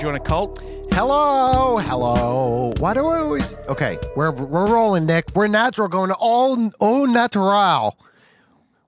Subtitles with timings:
[0.00, 0.60] join a cult?
[0.92, 2.72] Hello, hello.
[2.78, 3.56] Why do I always?
[3.68, 5.26] Okay, we're we're rolling, Nick.
[5.34, 7.98] We're natural, going to all au natural.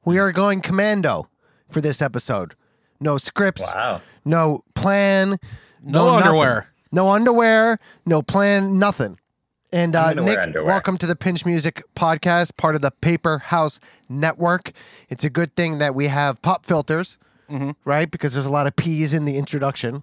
[0.05, 1.29] We are going commando
[1.71, 2.55] for this episode.
[3.01, 3.73] No scripts.
[3.75, 4.01] Wow.
[4.25, 5.39] No plan.
[5.83, 6.27] No nothing.
[6.29, 6.67] underwear.
[6.91, 7.79] No underwear.
[8.07, 8.79] No plan.
[8.79, 9.19] Nothing.
[9.73, 10.67] And uh, Nick, underwear.
[10.67, 14.73] welcome to the Pinch Music Podcast, part of the Paper House Network.
[15.09, 17.19] It's a good thing that we have pop filters,
[17.51, 17.71] Mm-hmm.
[17.85, 18.11] right?
[18.11, 20.03] Because there's a lot of P's in the introduction,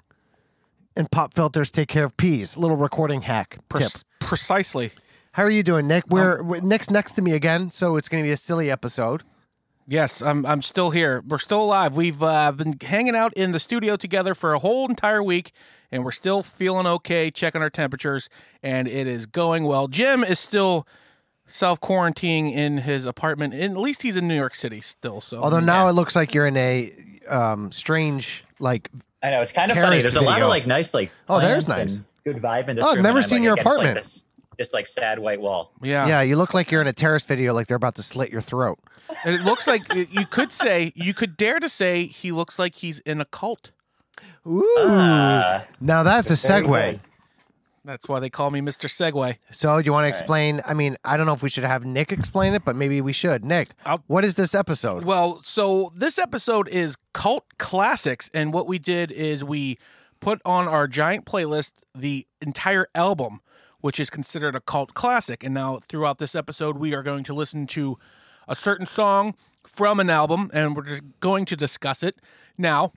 [1.00, 2.58] and pop filters take care of peas.
[2.58, 3.92] Little recording hack Pre- tip.
[4.20, 4.92] Precisely.
[5.32, 6.08] How are you doing, Nick?
[6.10, 9.24] We're, we're Nick's next to me again, so it's going to be a silly episode.
[9.88, 10.46] Yes, I'm.
[10.46, 11.24] I'm still here.
[11.28, 11.96] We're still alive.
[11.96, 15.52] We've uh, been hanging out in the studio together for a whole entire week,
[15.92, 17.32] and we're still feeling okay.
[17.32, 18.30] Checking our temperatures,
[18.62, 19.88] and it is going well.
[19.88, 20.86] Jim is still
[21.48, 23.56] self quarantining in his apartment.
[23.56, 25.22] And at least he's in New York City still.
[25.22, 26.92] So Although now it looks like you're in a
[27.30, 28.90] um, strange, like
[29.24, 29.88] I know it's kind of funny.
[30.00, 32.02] Terrorist There's a lot of like nice like Oh, there's nice.
[32.24, 33.96] good vibe in this Oh, I've never and I'm, seen like, your against, like, apartment.
[33.96, 34.26] this,
[34.58, 35.72] this like sad white wall.
[35.82, 38.30] yeah, yeah, you look like you're in a terrorist video, like they're about to slit
[38.32, 38.80] your throat.
[39.26, 42.76] And it looks like you could say you could dare to say he looks like
[42.76, 43.72] he's in a cult.
[44.48, 47.00] Ooh, Uh, now that's a very segue.
[47.90, 47.94] Good.
[47.94, 48.88] That's why they call me Mr.
[48.88, 49.38] Segway.
[49.52, 50.62] So, do you want to explain?
[50.68, 53.14] I mean, I don't know if we should have Nick explain it, but maybe we
[53.14, 53.44] should.
[53.44, 55.04] Nick, I'll- what is this episode?
[55.06, 59.78] Well, so this episode is cult classics, and what we did is we
[60.20, 63.42] put on our giant playlist the entire album,
[63.82, 65.44] which is considered a cult classic.
[65.44, 67.98] And now, throughout this episode, we are going to listen to
[68.48, 72.16] a certain song from an album, and we're just going to discuss it.
[72.58, 72.92] Now,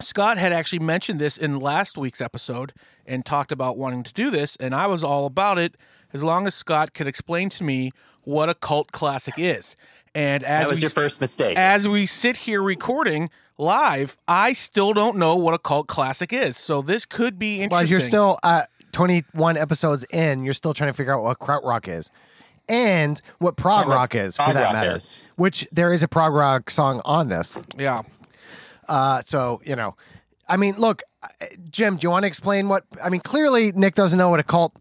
[0.00, 2.72] Scott had actually mentioned this in last week's episode
[3.06, 5.76] and talked about wanting to do this, and I was all about it
[6.12, 7.90] as long as Scott could explain to me
[8.22, 9.74] what a cult classic is.
[10.14, 11.56] And as That was we your first mistake.
[11.56, 16.56] as we sit here recording live, I still don't know what a cult classic is.
[16.58, 17.88] So this could be Well, interesting.
[17.90, 20.44] you're still uh, 21 episodes in.
[20.44, 22.10] You're still trying to figure out what krautrock is,
[22.68, 24.96] and what prog Yeah, rock is, for that rock matter.
[24.96, 25.22] is.
[25.36, 27.58] Which there is a prog rock song on this.
[27.78, 28.02] yeah.
[28.88, 29.96] Uh, so you know,
[30.52, 31.28] I mean, look, uh,
[31.70, 32.84] Jim, do you want to explain what?
[33.02, 34.76] I mean, clearly Nick doesn't know what a cult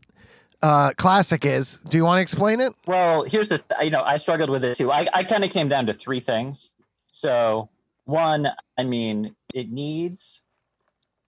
[0.62, 1.78] uh, classic is.
[1.88, 2.74] Do you want to explain it?
[2.86, 4.92] Well, here's the th- you know I struggled with it too.
[4.92, 6.72] I, I kind of came down to three things.
[7.08, 7.70] So
[8.04, 10.42] one, I mean, it needs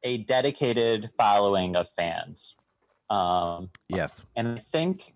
[0.03, 2.55] a dedicated following of fans,
[3.09, 4.21] um, Yes.
[4.35, 5.15] and I think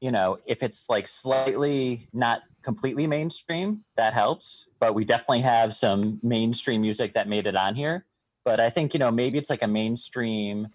[0.00, 4.68] you know if it's like slightly not completely mainstream, that helps.
[4.78, 8.06] But we definitely have some mainstream music that made it on here.
[8.44, 10.68] But I think you know maybe it's like a mainstream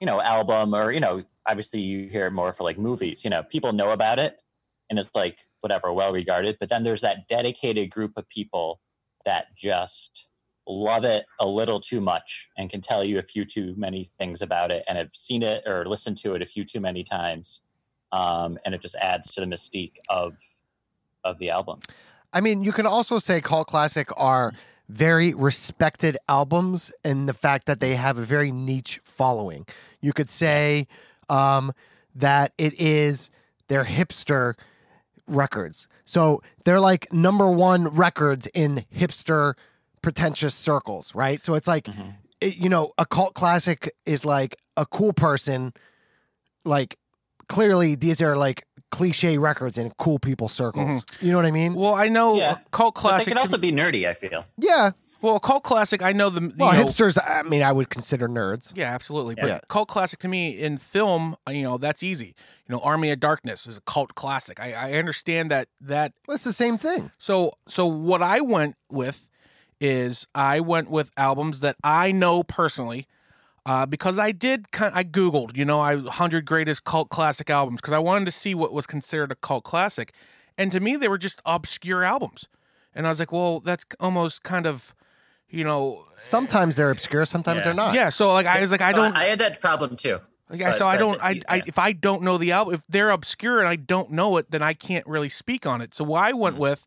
[0.00, 3.42] you know album or you know obviously you hear more for like movies you know
[3.42, 4.38] people know about it
[4.88, 8.80] and it's like whatever well regarded but then there's that dedicated group of people
[9.24, 10.26] that just
[10.66, 14.40] love it a little too much and can tell you a few too many things
[14.40, 17.60] about it and have seen it or listened to it a few too many times
[18.12, 20.34] um, and it just adds to the mystique of
[21.24, 21.80] of the album.
[22.32, 24.52] I mean, you can also say cult classic are
[24.90, 29.66] very respected albums and the fact that they have a very niche following.
[30.00, 30.86] You could say
[31.28, 31.72] um,
[32.14, 33.30] that it is
[33.68, 34.54] their hipster
[35.26, 35.86] records.
[36.04, 39.54] So they're like number one records in hipster
[40.02, 41.44] pretentious circles, right?
[41.44, 41.86] So it's like,
[42.40, 45.72] it- you know, a cult classic is like a cool person,
[46.64, 46.98] like
[47.48, 51.02] clearly these are like cliche records in cool people circles.
[51.02, 51.26] Mm-hmm.
[51.26, 51.74] You know what I mean?
[51.74, 52.52] Well, I know Yeah.
[52.52, 53.28] a cult but they classic.
[53.28, 54.90] can also be nerdy i feel Yeah.
[55.22, 56.02] well, cult classic.
[56.02, 56.40] I know the.
[56.40, 58.72] You Well, know, hipsters, I mean, I would consider nerds.
[58.74, 59.34] Yeah, absolutely.
[59.34, 59.58] But Yeah.
[59.68, 62.34] cult classic to me in film, you know, that's easy.
[62.68, 64.58] You know, Army of Darkness is a cult classic.
[64.60, 67.10] I, I understand that that Well, it's the same thing.
[67.18, 69.28] So so what I went with
[69.80, 73.06] is I went with albums that I know personally.
[73.66, 77.80] Uh, because I did kind I googled, you know, I 100 greatest cult classic albums
[77.80, 80.12] because I wanted to see what was considered a cult classic.
[80.56, 82.48] And to me they were just obscure albums.
[82.94, 84.94] And I was like, well, that's almost kind of,
[85.48, 87.64] you know, Sometimes they're obscure, sometimes Yeah.
[87.64, 87.94] they're not.
[87.94, 90.20] yeah, so like I was like I don't i had that problem too
[90.52, 91.22] yeah, But- so I don't.
[91.22, 94.10] I, the- I if I don't know the album, if they're obscure and I don't
[94.10, 95.94] know it, then I can't really speak on it.
[95.94, 96.38] So what I Mm.
[96.38, 96.86] went with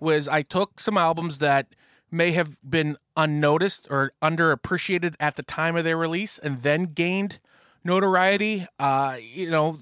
[0.00, 1.68] was I took some albums that
[2.16, 7.38] may have been unnoticed or underappreciated at the time of their release, and then gained
[7.84, 8.66] notoriety.
[8.78, 9.78] Uh, you know,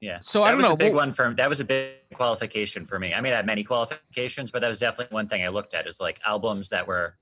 [0.00, 0.18] Yeah.
[0.20, 0.72] So that I don't was know.
[0.74, 3.14] A big Well- one for that was a big qualification for me.
[3.14, 5.86] I mean, I had many qualifications, but that was definitely one thing I looked at
[5.86, 7.16] is like albums that were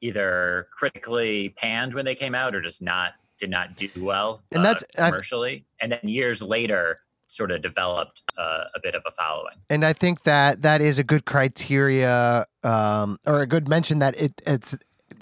[0.00, 4.60] either critically panned when they came out or just not did not do well And
[4.60, 7.00] uh, that's- I've- commercially, and then years later
[7.32, 9.54] sort of developed uh, a bit of a following.
[9.70, 14.20] And I think that that is a good criteria um, or a good mention that
[14.20, 14.76] it, it's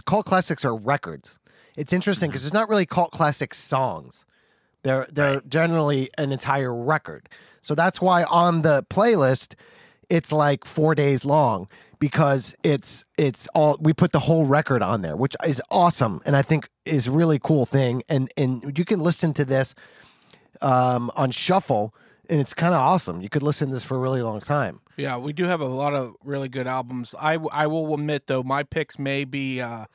[0.07, 1.39] cult classics are records.
[1.77, 4.25] it's interesting because it's not really cult classic songs.
[4.83, 7.29] They're they're generally an entire record.
[7.61, 9.55] So that's why on the playlist
[10.09, 11.69] it's like 4 days long
[12.01, 16.35] because it's it's all we put the whole record on there, which is awesome and
[16.35, 19.75] I think is a really cool thing and and you can listen to this
[20.63, 21.95] um on shuffle
[22.31, 23.21] and it's kind of awesome.
[23.21, 24.81] You could listen to this for a really long time.
[24.97, 27.15] Yeah, we do have a lot of really good albums.
[27.21, 29.87] I, I will admit though, my picks may be uh,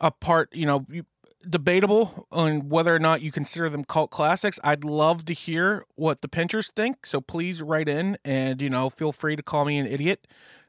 [0.00, 0.86] a part, you know,
[1.48, 4.60] debatable on whether or not you consider them cult classics.
[4.62, 7.04] I'd love to hear what the pinchers think.
[7.04, 10.26] So please write in and, you know, feel free to call me an idiot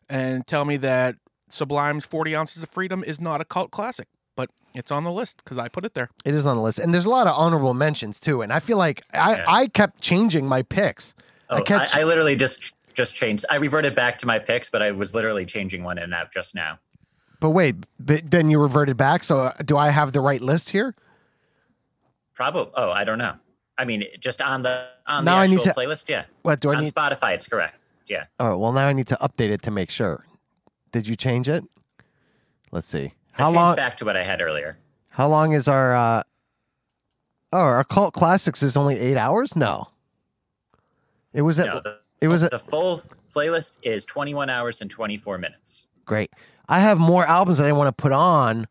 [0.10, 1.18] and tell me that
[1.48, 4.07] Sublime's 40 Ounces of Freedom is not a cult classic.
[4.36, 6.10] But it's on the list because I put it there.
[6.25, 8.42] It is on the list, and there's a lot of honorable mentions too.
[8.42, 9.45] And I feel like I, Yeah.
[9.48, 11.13] I kept changing my picks.
[11.50, 13.45] Oh, I I, kept I, literally just just changed.
[13.50, 16.56] I reverted back to my picks, but I was literally changing one in that just
[16.56, 16.80] now.
[17.39, 19.24] But wait, but then you reverted back.
[19.24, 20.95] So uh, do I have the right list here?
[22.33, 22.72] Probably.
[22.75, 23.36] Oh, I don't know.
[23.78, 26.07] I mean, just on the on Now I the need actual to- playlist.
[26.10, 26.94] Yeah, What do I on need?
[26.94, 27.75] Spotify, it's correct.
[28.07, 28.25] Yeah.
[28.39, 30.25] Oh, well, now I need to update it to make sure.
[30.92, 31.63] Did you change it?
[32.72, 33.13] Let's see.
[33.31, 33.75] How long?
[33.75, 34.78] back to what I had earlier.
[35.12, 35.94] How long is our?
[35.94, 36.24] uh
[37.54, 39.56] Oh, our cult classics is only eight hours.
[39.57, 39.89] No,
[41.33, 41.68] it was at.
[41.68, 43.04] No, the, it was at, the full
[43.36, 45.86] playlist is 21 hours and 24 minutes.
[46.06, 46.31] great.
[46.69, 48.68] I have more albums that I want to put on.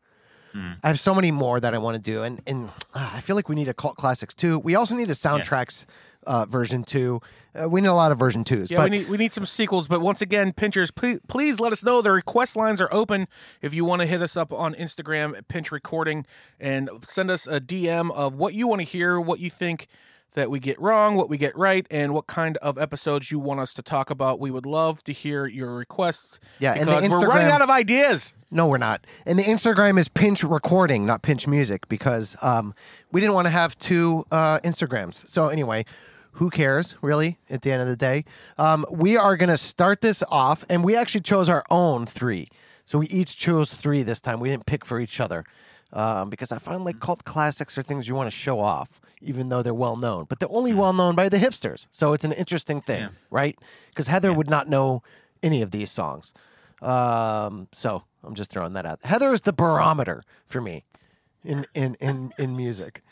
[0.52, 0.72] Hmm.
[0.82, 3.36] I have so many more that I want to do, and and uh, I feel
[3.36, 4.58] like we need a cult classics too.
[4.58, 5.84] We also need a soundtracks
[6.26, 7.20] uh, version two.
[7.54, 8.70] Uh, we need a lot of version twos.
[8.70, 9.88] Yeah, but we need we need some sequels.
[9.88, 12.02] But once again, pinchers, please, please let us know.
[12.02, 13.28] The request lines are open.
[13.62, 16.26] If you want to hit us up on Instagram at Pinch Recording
[16.58, 19.88] and send us a DM of what you want to hear, what you think
[20.34, 23.60] that we get wrong, what we get right, and what kind of episodes you want
[23.60, 24.38] us to talk about.
[24.40, 26.40] We would love to hear your requests.
[26.58, 28.34] Yeah, and the because we're running out of ideas.
[28.50, 29.06] No, we're not.
[29.26, 32.74] And the Instagram is Pinch Recording, not Pinch Music, because um,
[33.12, 35.28] we didn't want to have two uh, Instagrams.
[35.28, 35.84] So anyway,
[36.32, 37.38] who cares, really?
[37.48, 38.24] At the end of the day,
[38.58, 42.48] um, we are going to start this off, and we actually chose our own three.
[42.84, 44.40] So we each chose three this time.
[44.40, 45.44] We didn't pick for each other.
[45.92, 49.48] Um, because I find like cult classics are things you want to show off, even
[49.48, 51.88] though they're well known, but they're only well known by the hipsters.
[51.90, 53.08] So it's an interesting thing, Yeah.
[53.30, 53.58] right?
[53.88, 55.02] Because Heather would not know
[55.42, 56.32] any of these songs.
[56.80, 59.00] Um, so I'm just throwing that out.
[59.02, 60.84] Heather is the barometer for me
[61.44, 63.02] in in in in music.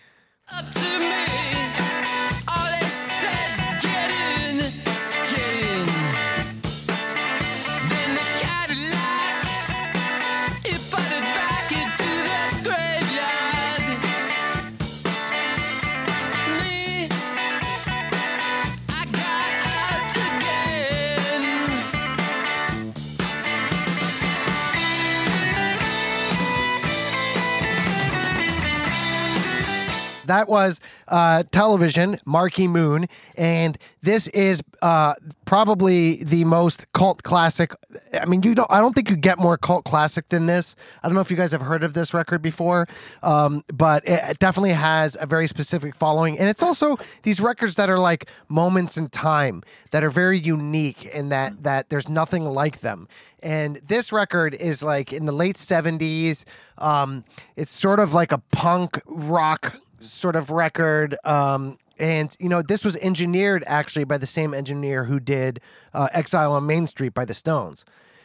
[30.29, 35.15] That was uh, television, Marquee Moon, and this is uh,
[35.45, 37.75] probably the most cult classic.
[38.13, 38.71] I mean, you don't.
[38.71, 40.77] I don't think you get more cult classic than this.
[41.03, 42.87] I don't know if you guys have heard of this record before,
[43.23, 47.75] um, but it it definitely has a very specific following, and it's also these records
[47.75, 52.45] that are like moments in time that are very unique in that that there's nothing
[52.45, 53.09] like them.
[53.43, 56.45] And this record is like in the late '70s.
[56.79, 57.25] Um,
[57.57, 61.17] it's sort of like a punk rock sort of record.
[61.25, 65.61] Um, and you know, this was engineered actually by the same engineer who did
[65.95, 67.85] uh, "Exile on Main Street" by the Stones.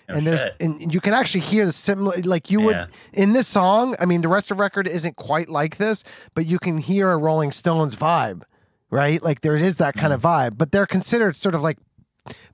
[0.09, 0.55] No and there's shit.
[0.59, 3.95] and you can actually hear the similar like you would in this song.
[3.99, 6.03] I mean, the rest of the record isn't quite like this,
[6.35, 8.43] but you can hear a Rolling Stones vibe,
[8.89, 9.23] right?
[9.23, 10.25] Like there is that kind of Mm.
[10.51, 11.77] vibe, but they're considered sort of like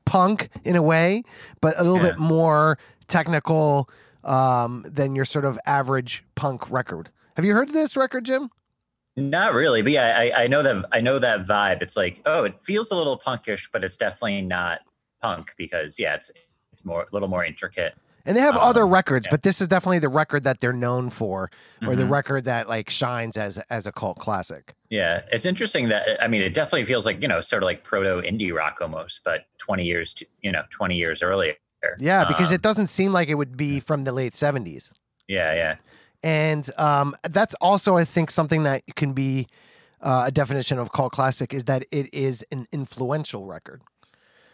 [0.06, 1.24] punk in a way,
[1.60, 2.12] but a little Yeah.
[2.12, 3.90] bit more technical
[4.24, 7.10] um, than your sort of average punk record.
[7.36, 8.50] Have you heard of this record, Jim?
[9.20, 11.82] Not really, but yeah, I, I know that I know that vibe.
[11.82, 14.80] It's like, oh, it feels a little punkish, but it's definitely not
[15.22, 16.32] punk because yeah, it's
[16.72, 17.96] it's more a little more intricate.
[18.26, 19.32] And they have other Um, records, yeah.
[19.32, 21.50] but this is definitely the record that they're known for,
[21.88, 22.12] or the Mhm.
[22.12, 24.76] record that like shines as as a cult classic.
[24.90, 27.84] Yeah, it's interesting that I mean, it definitely feels like you know, sort of like
[27.84, 31.56] proto indie rock almost, but twenty years, to, you know, twenty years earlier.
[31.98, 34.94] Yeah, because Um, it doesn't seem like it would be from the late seventies.
[35.28, 35.76] Yeah, yeah,
[36.24, 39.48] And um, that's also, I think, something that can be
[40.02, 43.82] uh, a definition of cult classic is that it is an influential record.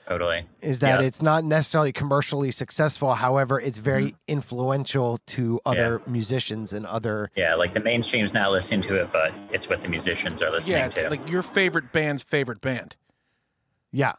[0.07, 0.45] totally.
[0.61, 1.07] Is that Yeah.
[1.07, 4.17] it's not necessarily commercially successful, however, it's very Mm-hmm.
[4.27, 7.31] influential to other musicians and other.
[7.35, 10.77] Yeah, like the mainstream's not listening to it, but it's what the musicians are listening
[10.77, 11.09] Yeah, to.
[11.09, 12.95] like your favorite band's favorite band.
[13.91, 14.13] Yeah.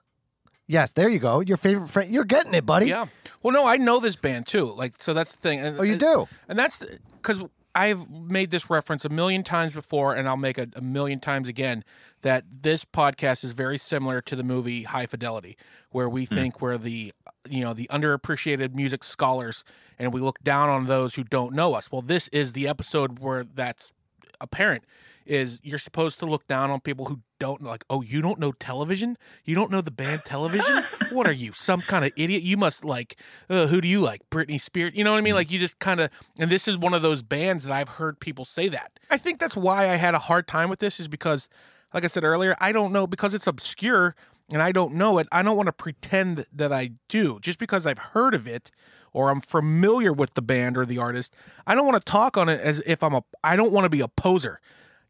[0.66, 1.40] Yes, there you go.
[1.40, 2.12] Your favorite friend.
[2.12, 2.86] You're getting it, buddy.
[2.88, 3.06] Yeah.
[3.42, 4.64] Well, no, I know this band too.
[4.64, 5.60] Like, so that's the thing.
[5.60, 6.28] And, Oh, you and- do?
[6.48, 7.40] And that's because
[7.74, 11.46] I've made this reference a million times before, and I'll make it a million times
[11.46, 11.84] again.
[12.22, 15.56] That this podcast is very similar to the movie High Fidelity,
[15.90, 16.34] where we hmm.
[16.34, 17.12] think we're the
[17.48, 19.62] you know the underappreciated music scholars,
[19.98, 21.92] and we look down on those who don't know us.
[21.92, 23.92] Well, this is the episode where that's
[24.40, 24.84] apparent.
[25.26, 27.84] Is you're supposed to look down on people who don't like.
[27.90, 29.18] Oh, you don't know television?
[29.44, 30.84] You don't know the band Television?
[31.10, 32.42] what are you, some kind of idiot?
[32.42, 33.16] You must like.
[33.50, 34.28] Uh, who do you like?
[34.30, 34.92] Britney Spears?
[34.94, 35.34] You know what I mean?
[35.34, 36.10] Like you just kind of.
[36.38, 38.92] And this is one of those bands that I've heard people say that.
[39.10, 41.00] I think that's why I had a hard time with this.
[41.00, 41.48] Is because,
[41.92, 44.14] like I said earlier, I don't know because it's obscure
[44.52, 45.26] and I don't know it.
[45.32, 48.70] I don't want to pretend that I do just because I've heard of it
[49.12, 51.34] or I'm familiar with the band or the artist.
[51.66, 53.24] I don't want to talk on it as if I'm a.
[53.42, 54.60] I don't want to be a poser.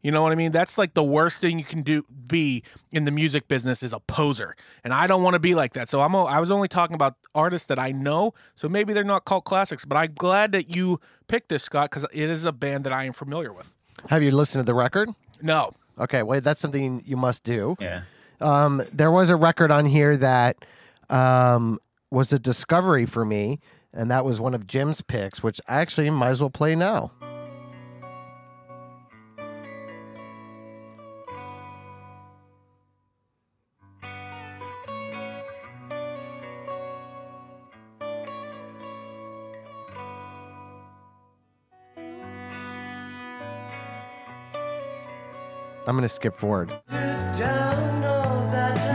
[0.07, 0.53] You know what I mean?
[0.53, 3.99] That's like the worst thing you can do be in the music business is a
[3.99, 4.55] poser.
[4.85, 5.89] And I don't want to be like that.
[5.89, 8.33] So I'm o- I was only talking about artists that I know.
[8.55, 12.05] So maybe they're not cult classics, but I'm glad that you picked this Scott cuz
[12.13, 13.73] it is a band that I am familiar with.
[14.09, 15.09] Have you listened to the record?
[15.41, 15.71] No.
[15.99, 17.75] Okay, well that's something you must do.
[17.81, 18.03] Yeah.
[18.39, 20.55] Um, there was a record on here that
[21.09, 21.79] um,
[22.11, 23.59] was a discovery for me,
[23.93, 27.11] and that was one of Jim's picks, which I actually might as well play now.
[45.87, 46.69] I'm going to skip forward.
[46.91, 46.99] You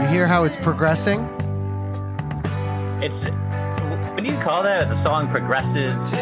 [0.09, 1.21] hear how it's progressing?
[3.01, 4.87] It's what do you call that?
[4.89, 6.13] The song progresses.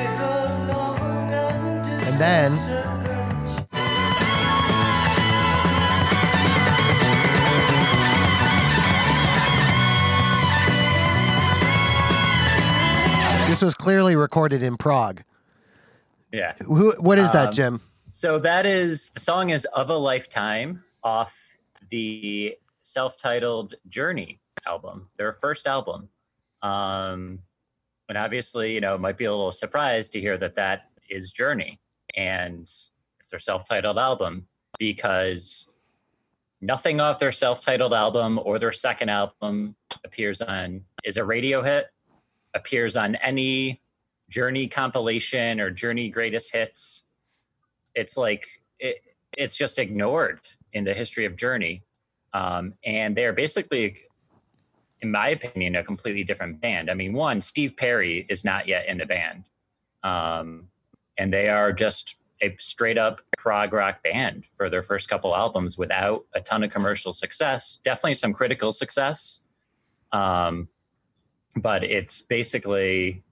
[2.08, 2.52] And then
[13.48, 15.24] This was clearly recorded in Prague.
[16.32, 16.54] Yeah.
[16.64, 17.82] Who what is that, Um, Jim?
[18.14, 21.40] So that is the song is of a lifetime off
[21.90, 26.10] the self-titled Journey album, their first album.
[26.62, 27.40] Um,
[28.10, 31.80] and obviously, you know, might be a little surprised to hear that that is Journey
[32.16, 35.70] and it's their self-titled album because
[36.60, 41.88] nothing off their self-titled album or their second album appears on is a radio hit,
[42.54, 43.82] appears on any
[44.30, 47.04] Journey compilation or Journey greatest hits
[47.96, 48.48] it's like
[48.80, 48.98] it,
[49.38, 50.42] it's just ignored
[50.74, 51.84] in the history of journey.
[52.34, 53.98] Um, and they're basically
[55.02, 56.90] in my opinion a completely different band.
[56.90, 59.46] I mean one steve perry is not yet in the band.
[60.04, 60.68] Um,
[61.18, 65.78] and they are just a straight up prog rock band for their first couple albums
[65.78, 69.42] without a ton of commercial success definitely some critical success.
[70.12, 70.68] Um,
[71.56, 73.24] but it's basically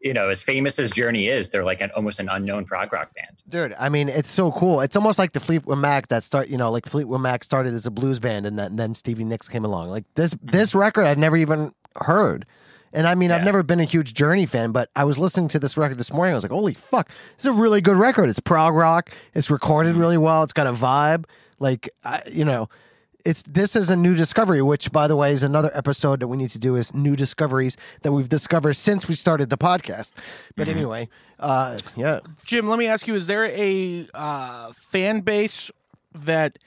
[0.00, 3.14] you know as famous as journey is they're like an almost an unknown prog rock
[3.14, 4.80] band Dude, I mean, it's so cool.
[4.80, 7.84] It's almost like the Fleetwood Mac that start, you know, like Fleetwood Mac started as
[7.84, 9.90] a blues band, and then, and then Stevie Nicks came along.
[9.90, 10.46] Like this, hmm.
[10.46, 12.46] this record I'd never even heard.
[12.94, 15.58] And I mean, I've never been a huge Journey fan, but I was listening to
[15.58, 16.32] this record this morning.
[16.32, 18.30] I was like, "Holy fuck, this is a really good record.
[18.30, 19.10] It's prog rock.
[19.34, 20.00] It's recorded hmm.
[20.00, 20.42] really well.
[20.42, 21.24] It's got a vibe.
[21.58, 22.68] Like, I, you know,
[23.24, 24.62] it's this is a new discovery.
[24.62, 27.76] Which, by the way, is another episode that we need to do is new discoveries
[28.02, 30.12] that we've discovered since we started the podcast.
[30.56, 35.70] But anyway, uh, yeah, Jim, let me ask you: Is there a uh, fan base
[36.14, 36.58] that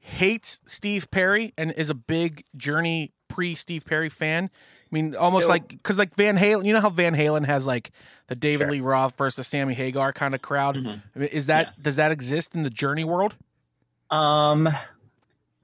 [0.00, 4.50] hates Steve Perry and is a big Journey pre Steve Perry fan?
[4.90, 7.66] I mean, almost So- like because like Van Halen, you know how Van Halen has
[7.66, 7.90] like
[8.28, 8.70] the David Sure.
[8.72, 10.76] Lee Roth versus Sammy Hagar kind of crowd.
[10.76, 11.02] Mhm.
[11.14, 13.36] I mean, is that does that exist in the Journey world?
[14.10, 14.68] Um,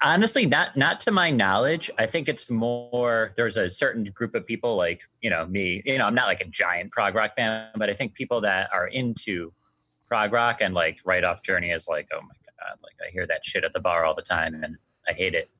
[0.02, 1.90] honestly, not not to my knowledge.
[1.98, 3.32] I think it's more.
[3.36, 5.82] There's a certain group of people like you know me.
[5.84, 8.70] You know, I'm not like a giant prog rock fan, but I think people that
[8.72, 9.52] are into
[10.06, 13.26] prog rock and like right off Journey is like, oh my god, like I hear
[13.26, 14.76] that shit at the bar all the time and
[15.08, 15.50] I hate it.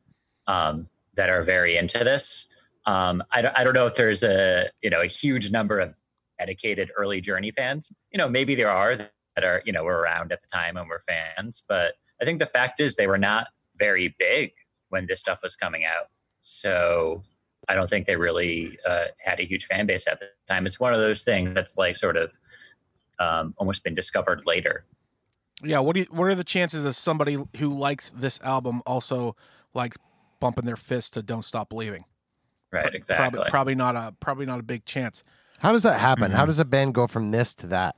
[0.46, 2.46] Um, that are very into this.
[2.86, 5.94] Um, I don't, I don't know if there's a you know a huge number of
[6.38, 7.90] dedicated early Journey fans.
[8.12, 10.88] You know, maybe there are that are you know were around at the time and
[10.88, 13.48] were fans, but I think the fact is they were not
[13.78, 14.52] very big
[14.88, 16.08] when this stuff was coming out.
[16.40, 17.22] So
[17.68, 20.66] I don't think they really uh, had a huge fan base at the time.
[20.66, 22.36] It's one of those things that's like sort of
[23.18, 24.84] um, almost been discovered later.
[25.62, 25.78] Yeah.
[25.80, 29.36] What do you, what are the chances of somebody who likes this album also
[29.72, 29.96] likes
[30.40, 32.04] bumping their fist to "Don't Stop Believing"?
[32.72, 33.36] Right, exactly.
[33.36, 35.22] Probably, probably not a probably not a big chance.
[35.60, 36.24] How does that happen?
[36.24, 36.36] Mm-hmm.
[36.36, 37.96] How does a band go from this to that?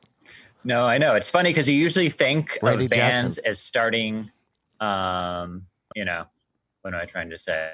[0.64, 1.14] No, I know.
[1.14, 3.50] It's funny because you usually think Randy of bands Jackson.
[3.50, 4.30] as starting,
[4.80, 6.24] um, you know,
[6.82, 7.70] what am I trying to say?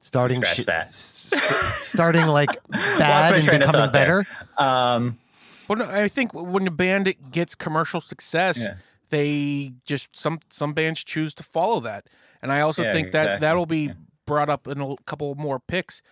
[0.00, 0.86] Starting Scratch shit- that.
[0.86, 4.22] s- s- starting like bad my and train becoming thought there.
[4.22, 4.62] better.
[4.62, 5.18] Um,
[5.66, 8.74] Well, no, I think when a band gets commercial success, Yeah.
[9.08, 12.06] they just some some bands choose to follow that,
[12.42, 13.40] and I also Yeah, think that exactly.
[13.46, 13.92] that'll be Yeah.
[14.26, 16.02] brought up in a couple more picks.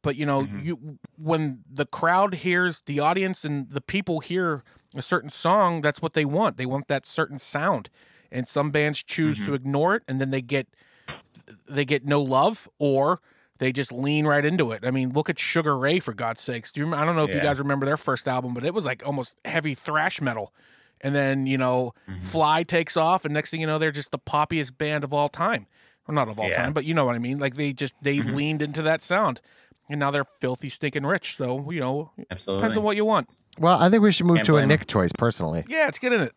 [0.00, 0.64] But you know, Mhm.
[0.64, 4.62] you when the crowd hears the audience and the people hear
[4.94, 6.56] a certain song, that's what they want.
[6.56, 7.90] They want that certain sound,
[8.34, 9.46] and some bands choose Mm-hmm.
[9.46, 10.66] to ignore it, and then they get
[11.68, 13.20] they get no love or
[13.58, 14.84] they just lean right into it.
[14.84, 16.72] I mean, look at Sugar Ray for God's sakes.
[16.72, 16.84] Do you?
[16.86, 19.06] Remember, I don't know if you guys remember their first album, but it was like
[19.06, 20.52] almost heavy thrash metal.
[21.00, 22.24] And then you know, Mm-hmm.
[22.26, 25.28] Fly takes off, and next thing you know, they're just the poppiest band of all
[25.28, 25.66] time.
[26.06, 26.62] Well, not of all Yeah.
[26.62, 27.38] time, but you know what I mean.
[27.38, 28.34] Like they just they Mhm.
[28.34, 29.40] leaned into that sound,
[29.88, 31.36] and now they're filthy, stinking rich.
[31.36, 32.60] So you know, Absolutely.
[32.62, 33.28] depends on what you want.
[33.58, 34.68] Well, I think we should move Can't to a blame 'em.
[34.70, 35.64] Nick choice personally.
[35.68, 36.34] Yeah, let's get in it.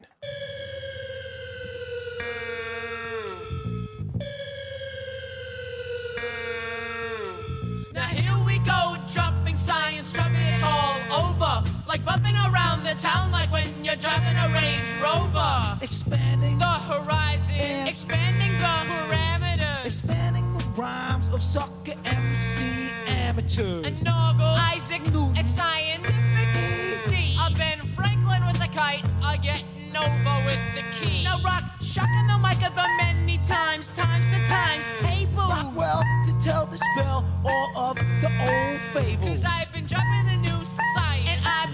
[12.07, 15.77] Bumping around the town like when you're driving a Range Rover.
[15.81, 17.85] expanding The horizon, Yeah.
[17.91, 19.85] expanding the parameters.
[19.85, 23.85] expanding the rhymes of soccer MC amateurs.
[23.87, 25.35] And Noggle, Isaac, Newton.
[25.37, 27.35] and scientific easy.
[27.45, 31.23] A Ben Franklin with the kite, a getting over with the key.
[31.25, 35.49] Now rock, shocking the mic of the many times, times the times table.
[35.55, 38.56] Rockwell to tell the spell all of the old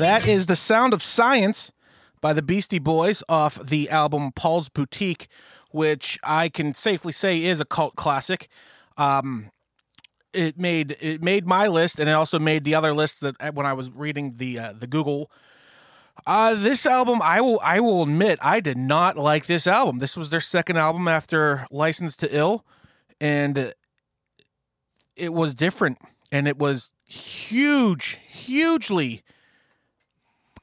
[0.03, 1.71] That is the sound of science
[2.19, 5.29] by the Beastie Boys off the album Paul's Boutique,
[5.71, 8.49] which I can safely say is a cult classic.
[8.97, 9.49] Um,
[10.33, 13.53] it made it made my list, and it also made the other list that uh,
[13.53, 15.31] when I was reading the uh, the Google.
[16.27, 19.99] Uh, this album, I will I will admit, I did not like this album.
[19.99, 22.65] This was their second album after License to Ill,
[23.21, 23.73] and
[25.15, 25.97] it was different,
[26.29, 29.23] and it was huge, hugely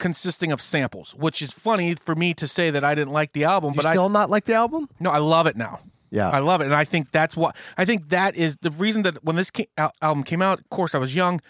[0.00, 3.44] consisting of samples, which is funny for me to say that I didn't like the
[3.44, 4.88] album, You but still I not like the album?
[4.98, 5.78] no, I love it now.
[6.10, 6.28] Yeah.
[6.28, 9.22] I love it, and I think that's what I think that is the reason that
[9.22, 10.58] when this ca- al- album came out.
[10.58, 11.40] Of course, I was young,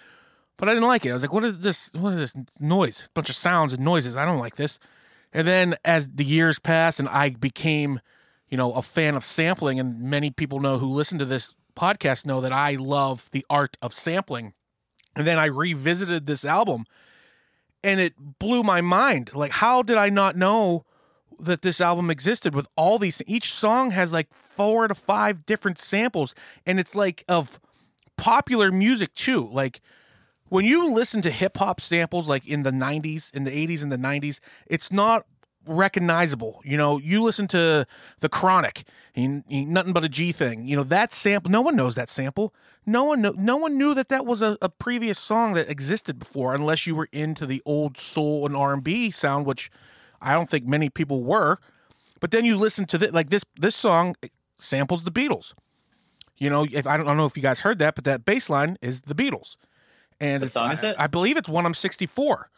[0.58, 1.10] but I didn't like it.
[1.10, 1.90] I was like, "What is this?
[1.94, 3.04] What is this noise?
[3.06, 4.18] A bunch of sounds and noises.
[4.18, 4.78] I don't like this."
[5.32, 8.00] And then as the years passed, and I became,
[8.50, 12.26] you know, a fan of sampling, and many people know who listen to this podcast
[12.26, 14.52] know that I love the art of sampling.
[15.16, 16.84] And then I revisited this album,
[17.82, 19.30] and it blew my mind.
[19.34, 20.84] Like, how did I not know?
[21.40, 25.78] that this album existed with all these each song has like four to five different
[25.78, 26.34] samples
[26.66, 27.58] and it's like of
[28.16, 29.80] popular music too like
[30.48, 33.90] when you listen to hip hop samples like in the 90s in the 80s and
[33.90, 35.24] the 90s it's not
[35.70, 37.86] recognizable you know you listen to
[38.20, 41.76] the chronic and, and nothing but a g thing you know that sample no one
[41.76, 42.52] knows that sample
[42.86, 46.18] no one know, no one knew that that was a, a previous song that existed
[46.18, 49.70] before unless you were into the old soul and r&b sound which
[50.20, 51.58] I don't think many people were.
[52.20, 54.14] But then you listen to this, like this this song
[54.58, 55.54] samples the Beatles.
[56.36, 58.24] You know, if I don't, I don't know if you guys heard that, but that
[58.24, 59.56] bass line is the Beatles.
[60.20, 60.96] And What it's, song I, is it?
[60.98, 62.50] I believe it's When I'm 64.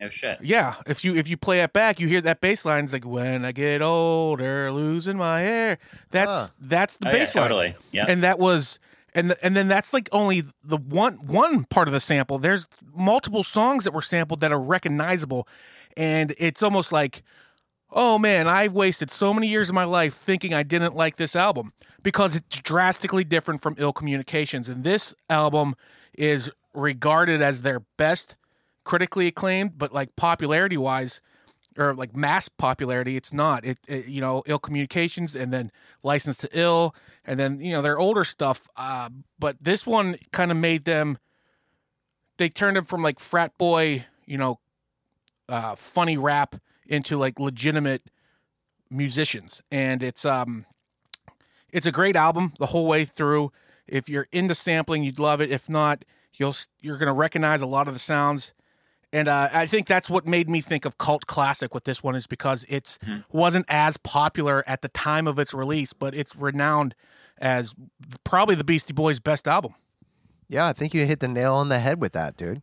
[0.00, 0.38] No shit.
[0.42, 2.84] Yeah, if you if you play it back, you hear that bass line.
[2.84, 5.78] It's like when I get older, losing my hair.
[6.10, 6.48] That's Huh.
[6.60, 7.44] that's the Oh, yeah, bass line.
[7.44, 7.74] totally.
[7.90, 8.04] Yeah.
[8.08, 8.78] And that was
[9.14, 12.38] and the, and then that's like only the one one part of the sample.
[12.38, 15.48] There's multiple songs that were sampled that are recognizable,
[15.96, 17.22] and it's almost like,
[17.90, 21.34] oh man, I've wasted so many years of my life thinking I didn't like this
[21.34, 21.72] album
[22.04, 25.74] because it's drastically different from Ill Communications, and this album
[26.16, 28.36] is regarded as their best
[28.88, 31.20] critically acclaimed, but like popularity wise,
[31.76, 33.62] or like mass popularity, it's not.
[33.62, 35.70] It, it you know, ill communications, and then
[36.02, 38.66] license to ill, and then you know their older stuff.
[38.78, 41.18] Uh, but this one kind of made them.
[42.38, 44.58] They turned them from like frat boy, you know,
[45.50, 48.08] uh, funny rap into like legitimate
[48.90, 50.64] musicians, and it's um,
[51.70, 53.52] it's a great album the whole way through.
[53.86, 55.52] If you're into sampling, you'd love it.
[55.52, 58.54] If not, you'll you're gonna recognize a lot of the sounds.
[59.12, 62.14] And uh, I think that's what made me think of cult classic with this one
[62.14, 62.98] is because it's
[63.32, 66.94] wasn't as popular at the time of its release, but it's renowned
[67.38, 67.74] as
[68.24, 69.74] probably the Beastie Boys' best album.
[70.48, 72.62] Yeah, I think you hit the nail on the head with that, dude.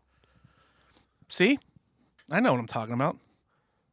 [1.30, 1.60] See,
[2.32, 3.18] I know what I'm talking about.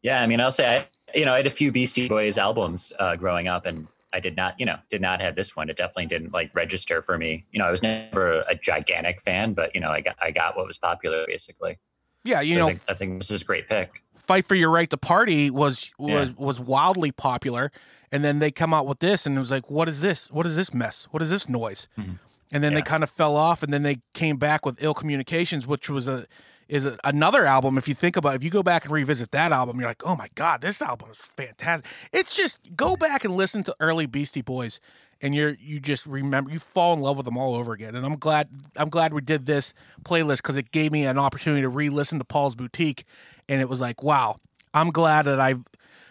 [0.03, 2.93] Yeah, I mean, I'll say, I, you know, I had a few Beastie Boys albums
[2.99, 5.71] uh, growing up, and I did not, you know, did not have this one.
[5.71, 7.47] It definitely didn't like register for me.
[7.53, 10.57] You know, I was never a gigantic fan, but you know, I got I got
[10.57, 11.79] what was popular basically.
[12.25, 14.03] Yeah, you So know, I, think, I think this is a great pick.
[14.17, 16.35] "Fight for Your Right to Party" was was Yeah.
[16.37, 17.73] was wildly popular,
[18.11, 20.31] and then they come out with this, and it was like, "What is this?
[20.31, 21.09] What is this mess?
[21.11, 22.19] What is this noise?" Mhm.
[22.55, 25.67] And then they kind of fell off, and then they came back with "Ill Communications,"
[25.67, 26.27] which was a
[26.69, 27.77] is a- another album.
[27.77, 30.17] If you think about, if you go back and revisit that album, you're like, oh
[30.17, 31.91] my god, this album is fantastic.
[32.13, 34.81] It's just go back and listen to early Beastie Boys,
[35.23, 37.95] and you're you just remember you fall in love with them all over again.
[37.95, 39.73] And I'm glad I'm glad we did this
[40.05, 43.05] playlist because it gave me an opportunity to re-listen to Paul's Boutique,
[43.49, 44.37] and it was like, wow,
[44.75, 45.65] I'm glad that I've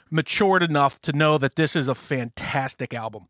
[0.10, 3.28] matured enough to know that this is a fantastic album.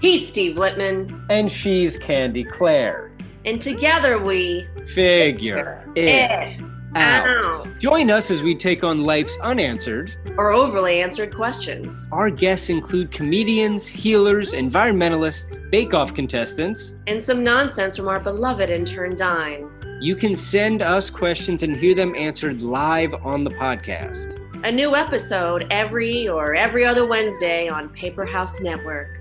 [0.00, 3.12] He's Steve Littman, And she's Candy Claire.
[3.44, 6.60] and together we Figure it
[6.98, 7.26] out.
[7.66, 10.16] out Join us as we take on life's unanswered.
[10.36, 16.94] or overly answered questions Our guests include comedians, healers, environmentalists, bake-off contestants.
[17.06, 19.68] and some nonsense from our beloved intern Dine.
[20.00, 24.36] You can send us questions and hear them answered live on the podcast.
[24.64, 29.20] A new episode every or every other Wednesday on Paper House Network.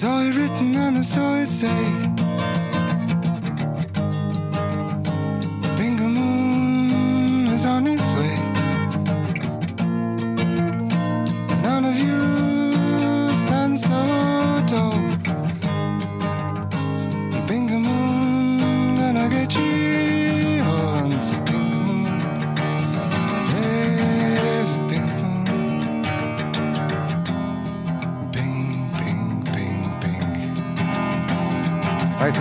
[0.00, 2.09] Saw it written and I saw it say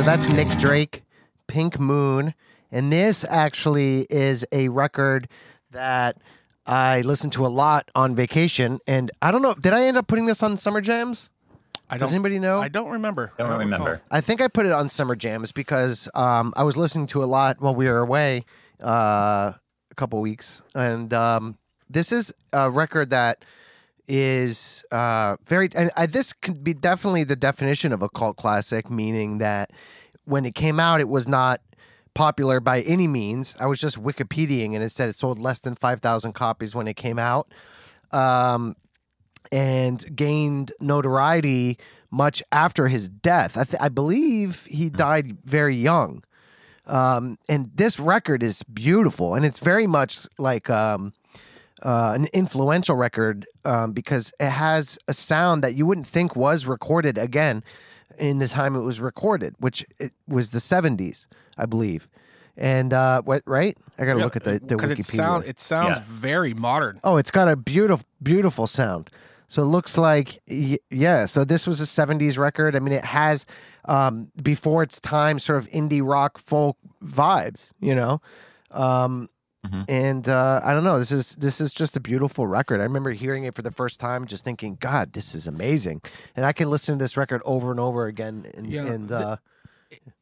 [0.09, 1.03] that's Nick Drake,
[1.45, 2.33] Pink Moon,
[2.71, 5.27] and this actually is a record
[5.69, 6.17] that
[6.65, 8.79] I listened to a lot on vacation.
[8.87, 11.29] And I don't know, did I end up putting this on Summer Jams?
[11.91, 12.59] I Does don't, anybody know?
[12.59, 13.33] I don't remember.
[13.37, 13.91] Don't I remember.
[13.91, 14.07] recall.
[14.09, 17.25] I think I put it on Summer Jams because um, I was listening to a
[17.25, 18.45] lot while we were away
[18.83, 19.53] uh,
[19.91, 21.55] a couple weeks, and um,
[21.87, 23.45] this is a record that
[24.09, 25.69] is uh, very.
[25.75, 29.71] And I, this could be definitely the definition of a cult classic, meaning that
[30.25, 31.61] when it came out, it was not
[32.13, 33.55] popular by any means.
[33.59, 36.87] I was just Wikipediaing, and it said it sold less than five thousand copies when
[36.87, 37.53] it came out.
[38.11, 38.75] Um,
[39.51, 41.77] and gained notoriety
[42.11, 43.57] much after his death.
[43.57, 46.23] I, th- I believe he died very young.
[46.85, 51.13] Um, and this record is beautiful, and it's very much like um,
[51.83, 56.65] uh, an influential record um, because it has a sound that you wouldn't think was
[56.65, 57.63] recorded again
[58.17, 61.25] in the time it was recorded, which it was the '70s,
[61.57, 62.07] I believe.
[62.57, 63.43] And uh, what?
[63.45, 63.77] Right?
[63.97, 64.99] I got to look at the, the because Wikipedia.
[64.99, 66.03] it sound it sounds Yeah.
[66.07, 66.99] very modern.
[67.03, 69.09] Oh, it's got a beautiful, beautiful sound.
[69.47, 71.25] So it looks like, yeah.
[71.25, 72.75] So this was a '70s record.
[72.75, 73.45] I mean, it has
[73.85, 77.71] um, before its time, sort of indie rock folk vibes.
[77.79, 78.21] You know,
[78.71, 79.29] um,
[79.65, 79.85] Mhm.
[79.89, 80.97] and uh, I don't know.
[80.97, 82.79] This is this is just a beautiful record.
[82.79, 86.01] I remember hearing it for the first time, just thinking, God, this is amazing.
[86.35, 88.49] And I can listen to this record over and over again.
[88.55, 89.35] And, Yeah, and the- uh,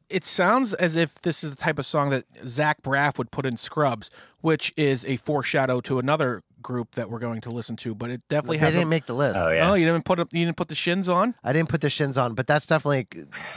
[0.08, 3.44] It sounds as if this is the type of song that Zach Braff would put
[3.44, 7.94] in Scrubs, which is a foreshadow to another group that we're going to listen to.
[7.94, 8.74] But it definitely they has.
[8.74, 9.38] didn't a, make the list.
[9.38, 9.70] Oh yeah.
[9.70, 11.34] Oh, you didn't put up, you didn't put the shins on.
[11.44, 13.06] I didn't put the shins on, but that's definitely.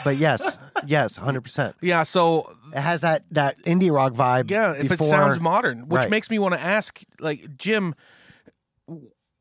[0.03, 1.75] But yes, yes, hundred percent.
[1.81, 4.49] Yeah, so It has that that indie rock vibe.
[4.51, 6.09] yeah, if it sounds modern, which Right.
[6.09, 7.95] makes me want to ask, like Jim,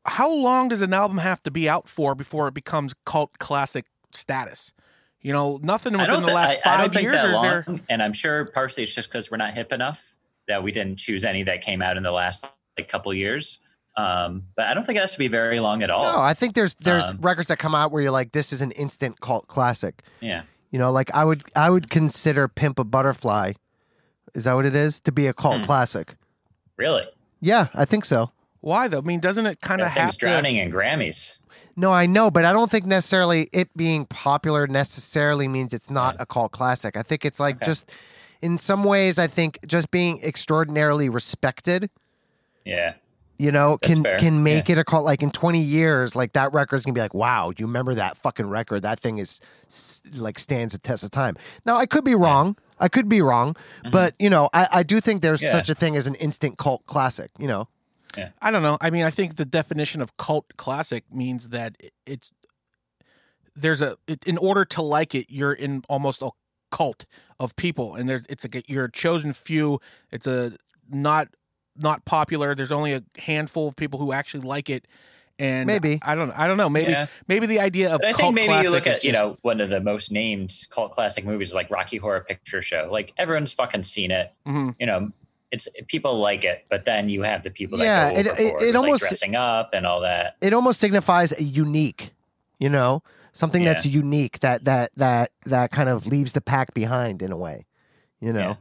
[0.05, 3.85] how long does an album have to be out for before it becomes cult classic
[4.11, 4.73] status?
[5.21, 7.15] You know, nothing within don't, the thi- last I, I don't five think years.
[7.15, 7.65] that Or long, there?
[7.89, 10.15] and I'm sure partially it's just because we're not hip enough
[10.47, 12.45] that we didn't choose any that came out in the last
[12.77, 13.59] like a couple years.
[13.97, 16.03] Um, but I don't think it has to be very long at all.
[16.03, 18.61] No, I think there's there's Um, records that come out where you're like, this is
[18.61, 20.01] an instant cult classic.
[20.21, 23.53] yeah, You know, like I would I would consider Pimp a Butterfly.
[24.33, 25.01] Is that what it is?
[25.01, 25.63] To be a cult Hmm.
[25.65, 26.15] classic.
[26.77, 27.03] really.
[27.41, 28.31] Yeah, I think so.
[28.61, 28.99] Why though?
[28.99, 30.17] I mean, doesn't it kind of That thing's have to?
[30.19, 31.35] drowning in Grammys.
[31.75, 36.15] No, I know, but I don't think necessarily it being popular necessarily means it's not
[36.19, 36.95] a cult classic.
[36.97, 37.65] I think it's like Okay.
[37.65, 37.91] just
[38.41, 41.89] in some ways I think just being extraordinarily respected
[42.65, 42.93] Yeah,
[43.37, 44.19] you know, That's can fair.
[44.19, 45.03] can make it a cult.
[45.03, 48.17] Like in twenty years, like that record's gonna be like, wow, do you remember that
[48.17, 48.81] fucking record?
[48.83, 49.39] That thing is
[50.15, 51.37] like stands the test of time.
[51.65, 52.57] Now I could be wrong.
[52.79, 53.55] I could be wrong,
[53.91, 55.45] but you know, I, I do think there's Mm-hmm.
[55.47, 55.51] Yeah.
[55.51, 57.29] such a thing as an instant cult classic.
[57.37, 57.67] You know,
[58.41, 58.77] I don't know.
[58.81, 62.31] I mean, I think the definition of cult classic means that it's
[63.55, 66.29] there's a it, in order to like it, you're in almost a
[66.71, 67.05] cult
[67.39, 69.79] of people, and there's it's a you're a chosen few.
[70.11, 70.53] It's a
[70.89, 71.27] not
[71.77, 72.55] not popular.
[72.55, 74.87] There's only a handful of people who actually like it,
[75.39, 75.97] And Maybe.
[76.03, 76.69] I don't I don't know.
[76.69, 77.07] Maybe Yeah.
[77.27, 79.37] maybe the idea of But I think maybe you look classic is at you know
[79.41, 82.89] one of the most named cult classic movies like Rocky Horror Picture Show.
[82.91, 84.31] Like everyone's fucking seen it.
[84.45, 84.75] Mhm.
[84.79, 85.09] You know,
[85.51, 88.29] it's people like it, but then you have the people that Yeah, go it- it-
[88.31, 90.35] overboard it almost- like dressing up and all that.
[90.41, 92.11] it almost signifies a unique,
[92.59, 93.01] you know,
[93.33, 93.73] something Yeah.
[93.73, 97.65] that's unique that that that that kind of leaves the pack behind in a way,
[98.19, 98.57] you know.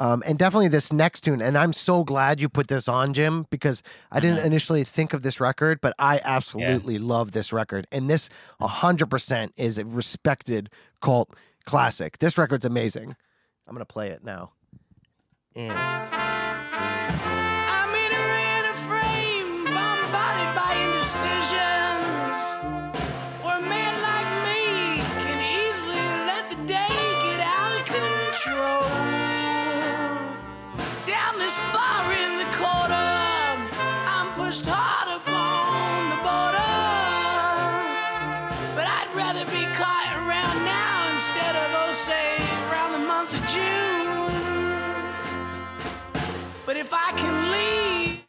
[0.00, 3.46] Um, and definitely this next tune, and I'm so glad you put this on, Jim,
[3.50, 3.82] because
[4.12, 4.44] I didn't Mhm.
[4.44, 8.28] initially think of this record, but I absolutely love this record, and this
[8.60, 10.70] 100% is a respected
[11.02, 11.34] cult
[11.64, 12.18] classic.
[12.18, 13.16] This record's amazing.
[13.66, 14.52] I'm gonna play it now.
[15.56, 15.76] And
[34.48, 36.72] pushed hard upon the border.
[38.74, 42.38] But I'd rather be caught around now instead of, oh, say,
[42.70, 44.72] around the month of June.
[46.64, 48.20] But if I can leave.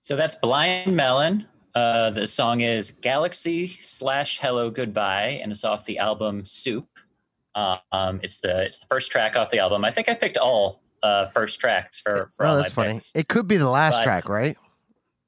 [0.00, 1.46] So that's Blind Melon.
[1.74, 6.88] Uh, the song is Galaxie slash Hello Goodbye, and it's off the album Soup.
[7.54, 9.84] Uh, um, it's the it's the first track off the album.
[9.84, 12.94] I think I picked all uh, first tracks for, for all oh, my that's funny.
[12.94, 13.12] picks.
[13.14, 14.56] It could be the last But- track, right?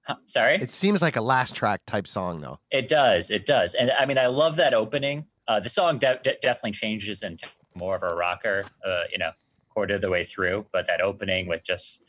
[0.06, 2.58] Huh, Sorry, It seems like a last track type song, though.
[2.70, 3.30] It does.
[3.30, 3.72] It does.
[3.74, 5.26] And I mean, I love that opening.
[5.48, 9.30] Uh, the song de- de- definitely changes into more of a rocker, uh, you know,
[9.70, 10.66] quarter of the way through.
[10.72, 12.02] But that opening with just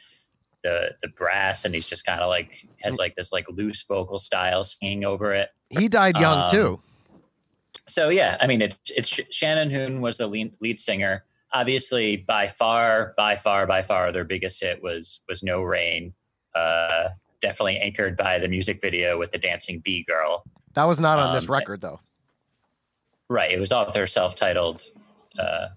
[0.63, 4.19] the the brass and he's just kind of like has like this like loose vocal
[4.19, 5.49] style singing over it.
[5.69, 6.81] He died young Um, too.
[7.88, 11.23] So yeah, I mean, it, it's Shannon Hoon was the lead, lead singer.
[11.53, 16.13] Obviously, by far, by far, by far, their biggest hit was was No Rain.
[16.53, 17.10] Uh,
[17.45, 20.43] definitely anchored by the music video with the dancing bee girl.
[20.73, 21.99] That was not on this um, record, though.
[23.29, 23.51] Right.
[23.51, 24.84] It was off their self-titled
[25.38, 25.67] uh,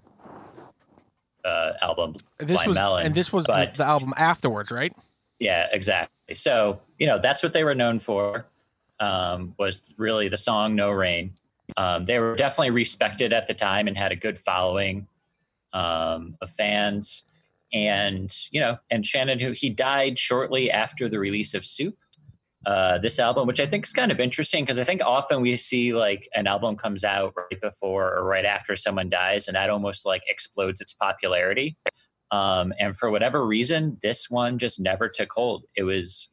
[1.45, 2.17] uh, album.
[2.39, 4.93] this was Melon, and this was the, the album afterwards, right?
[5.39, 6.35] Yeah, exactly.
[6.35, 8.47] So you know that's what they were known for.
[9.01, 11.35] Um, was really the song "No Rain."
[11.77, 15.07] Um, they were definitely respected at the time and had a good following
[15.73, 17.25] um, of fans.
[17.73, 21.97] And you know, and Shannon, Hoon he died shortly after the release of Soup,
[22.67, 25.57] uh, this album, which I think is kind of interesting because I think often we
[25.57, 29.71] see like an album comes out right before or right after someone dies, and that
[29.71, 31.77] almost like explodes its popularity.
[32.31, 35.65] Um, and for whatever reason, this one just never took hold.
[35.77, 36.31] It was,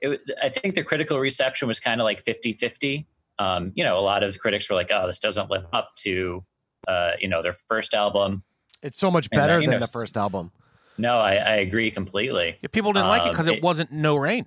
[0.00, 3.06] it I think the critical reception was kind of like 50 50.
[3.38, 6.42] Um, you know, a lot of critics were like, oh, this doesn't live up to,
[6.88, 8.44] uh, you know, their first album.
[8.82, 10.52] It's so much then, better you than know, the first album.
[10.98, 12.56] No, I, I agree completely.
[12.62, 14.46] Yeah, people didn't like it Um, because it, it- wasn't no rain.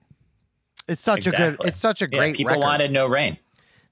[0.87, 1.57] It's such a good.
[1.63, 2.63] It's such a Yeah, great people record.
[2.65, 3.37] wanted no rain.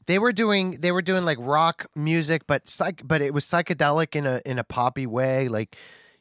[0.08, 0.72] they were doing.
[0.82, 3.02] They were doing like rock music, but psych.
[3.06, 5.48] But it was psychedelic in a in a poppy way.
[5.48, 5.76] Like,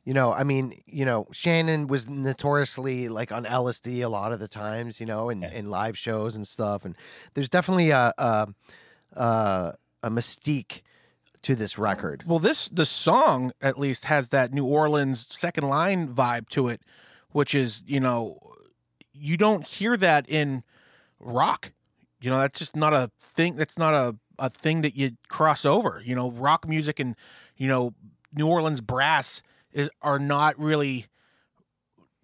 [0.05, 4.38] you know, I mean, you know, Shannon was notoriously like on LSD a lot of
[4.40, 5.01] the times.
[5.01, 5.51] You know, in, Yeah.
[5.53, 6.85] in live shows and stuff.
[6.85, 6.94] And
[7.33, 8.49] there's definitely a a,
[9.14, 10.83] a, a mystique
[11.46, 12.24] to this record.
[12.26, 16.80] Well, this the song at least has that New Orleans second line vibe to it,
[17.30, 18.40] which is you know
[19.12, 20.64] you don't hear that in
[21.20, 21.72] rock.
[22.20, 23.52] You know that's just not a thing.
[23.52, 26.02] That's not a a thing that you cross over.
[26.04, 27.14] You know, rock music and
[27.56, 27.94] you know
[28.35, 29.40] New Orleans brass
[29.72, 31.06] is are not really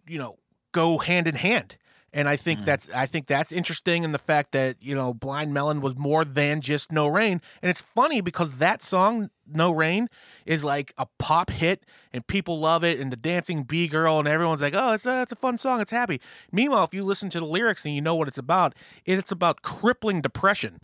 [0.09, 0.37] you know
[0.73, 1.77] go hand in hand.
[2.15, 2.65] And I think Mm.
[2.67, 6.25] that's I think that's interesting in the fact that you know Blind Melon was more
[6.27, 10.09] than just No Rain, and it's funny because that song No Rain
[10.45, 14.29] is like a pop hit and people love it, and the dancing bee girl and
[14.29, 16.21] everyone's like, oh, it's a it's a fun song, it's happy.
[16.51, 18.75] Meanwhile, if you listen to the lyrics and you know what it's about,
[19.07, 20.81] it's about crippling depression,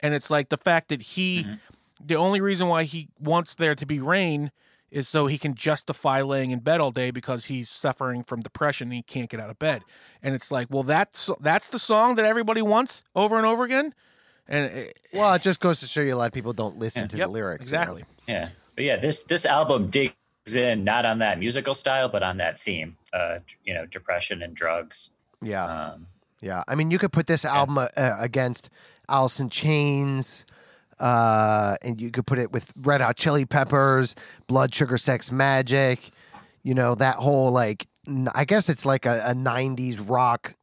[0.00, 1.46] and it's like the fact that he,
[2.02, 4.50] the only reason why he wants there to be rain
[4.92, 8.88] is so he can justify laying in bed all day because he's suffering from depression
[8.88, 9.82] and he can't get out of bed.
[10.22, 13.94] And it's like, well, that's that's the song that everybody wants over and over again.
[14.46, 17.02] And it, Well, it just goes to show you a lot of people don't listen
[17.02, 17.08] Yeah.
[17.08, 17.70] to yep, the lyrics.
[17.70, 17.80] you know?
[17.80, 18.04] exactly.
[18.28, 18.48] Yeah.
[18.76, 20.14] But yeah, this this album digs
[20.54, 22.96] in not on that musical style, but on that theme.
[23.12, 25.10] Uh, you know, depression and drugs.
[25.40, 25.64] Yeah.
[25.64, 26.06] Um,
[26.40, 28.68] Yeah, I mean, you could put this album uh, uh, against
[29.08, 30.44] Alice in Chains,
[31.02, 34.14] uh, and you could put it with Red Hot Chili Peppers,
[34.46, 35.98] Blood Sugar Sex Magik.
[36.62, 37.88] You know that whole like,
[38.34, 40.54] I guess it's like a, a '90s rock,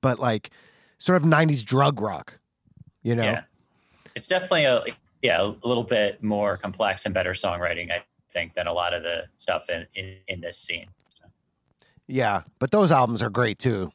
[0.00, 0.50] but like
[0.98, 2.38] sort of '90s drug rock.
[3.02, 3.42] You know, Yeah,
[4.14, 4.84] it's definitely a
[5.22, 9.02] yeah a little bit more complex and better songwriting, I think, than a lot of
[9.02, 10.86] the stuff in in, in this scene.
[12.06, 12.42] yeah.
[12.60, 13.90] But those albums are great too.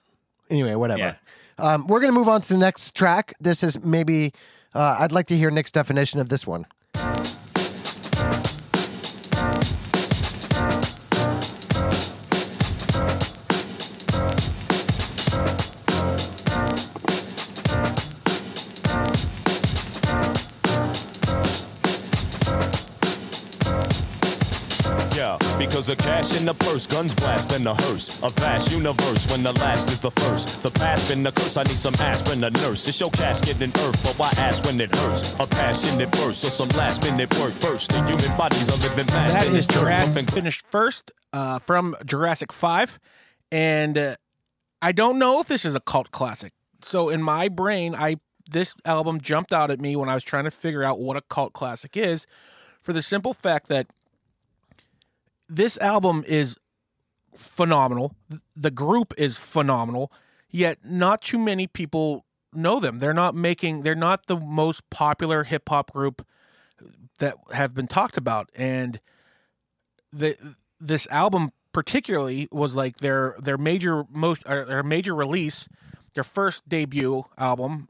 [0.50, 1.00] Anyway, whatever.
[1.00, 1.16] Yeah.
[1.58, 3.34] Um, we're going to move on to the next track.
[3.40, 4.34] This is maybe,
[4.74, 6.66] uh, I'd like to hear Nick's definition of this one.
[26.34, 28.20] Cash in the purse, guns blast in the hearse.
[28.24, 30.62] A vast universe when the last is the first.
[30.62, 32.88] The past been the curse, I need some aspirin, a nurse.
[32.88, 35.34] It's your casket in earth, but why ask when it hurts?
[35.40, 37.92] A passionate verse or some last minute work first.
[37.92, 39.36] The human body's a living mass.
[39.36, 43.00] That in is this Jurassic finished first uh, from Jurassic Five,
[43.52, 44.16] and uh,
[44.82, 46.54] I don't know if this is a cult classic.
[46.82, 48.18] So in my brain, I
[48.50, 51.22] this album jumped out at me when I was trying to figure out what a
[51.22, 52.28] cult classic is,
[52.82, 53.88] for the simple fact that
[55.56, 56.58] this album is
[57.36, 58.16] phenomenal.
[58.56, 60.12] The group is phenomenal,
[60.50, 63.00] yet not too many people know them.
[63.00, 63.84] They're not making.
[63.84, 66.26] They're not the most popular hip hop group
[67.20, 69.00] that have been talked about, and
[70.12, 70.36] the
[70.80, 75.68] this album particularly was like their their major most their major release,
[76.14, 77.88] their first debut album,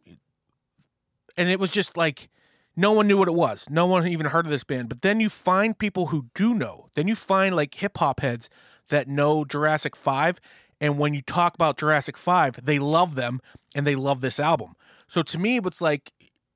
[1.37, 2.29] and it was just like
[2.75, 3.65] no one knew what it was.
[3.69, 4.89] No one even heard of this band.
[4.89, 6.89] But then you find people who do know.
[6.95, 8.49] Then you find like hip hop heads
[8.89, 10.39] that know Jurassic 5
[10.81, 13.39] and when you talk about Jurassic 5, they love them
[13.73, 14.75] and they love this album.
[15.07, 16.11] So to me it's like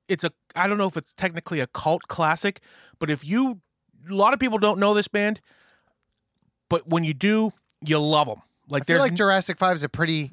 [0.06, 2.60] it's a I don't know if it's technically a cult classic,
[2.98, 3.60] but if you
[4.08, 5.40] a lot of people don't know this band,
[6.68, 7.52] but when you do,
[7.84, 8.42] you love them.
[8.68, 10.30] Like I feel there's like Jurassic Five is a pretty,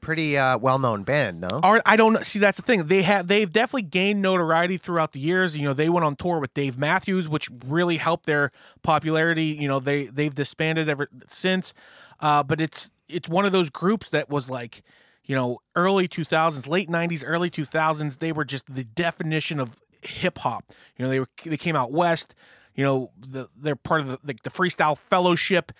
[0.00, 1.40] pretty uh, well-known band.
[1.40, 2.38] No, Or I don't see.
[2.38, 2.86] That's the thing.
[2.86, 5.56] They have they've definitely gained notoriety throughout the years.
[5.56, 9.56] You know, they went on tour with Dave Matthews, which really helped their popularity.
[9.60, 11.74] You know, they they've disbanded ever since.
[12.20, 14.82] Uh, but it's it's one of those groups that was like,
[15.24, 18.18] you know, early two thousands, late nineties, early two thousands.
[18.18, 20.64] They were just the definition of hip hop.
[20.96, 22.34] You know, they were they came out west.
[22.74, 25.72] You know, the, they're part of the like the freestyle fellowship,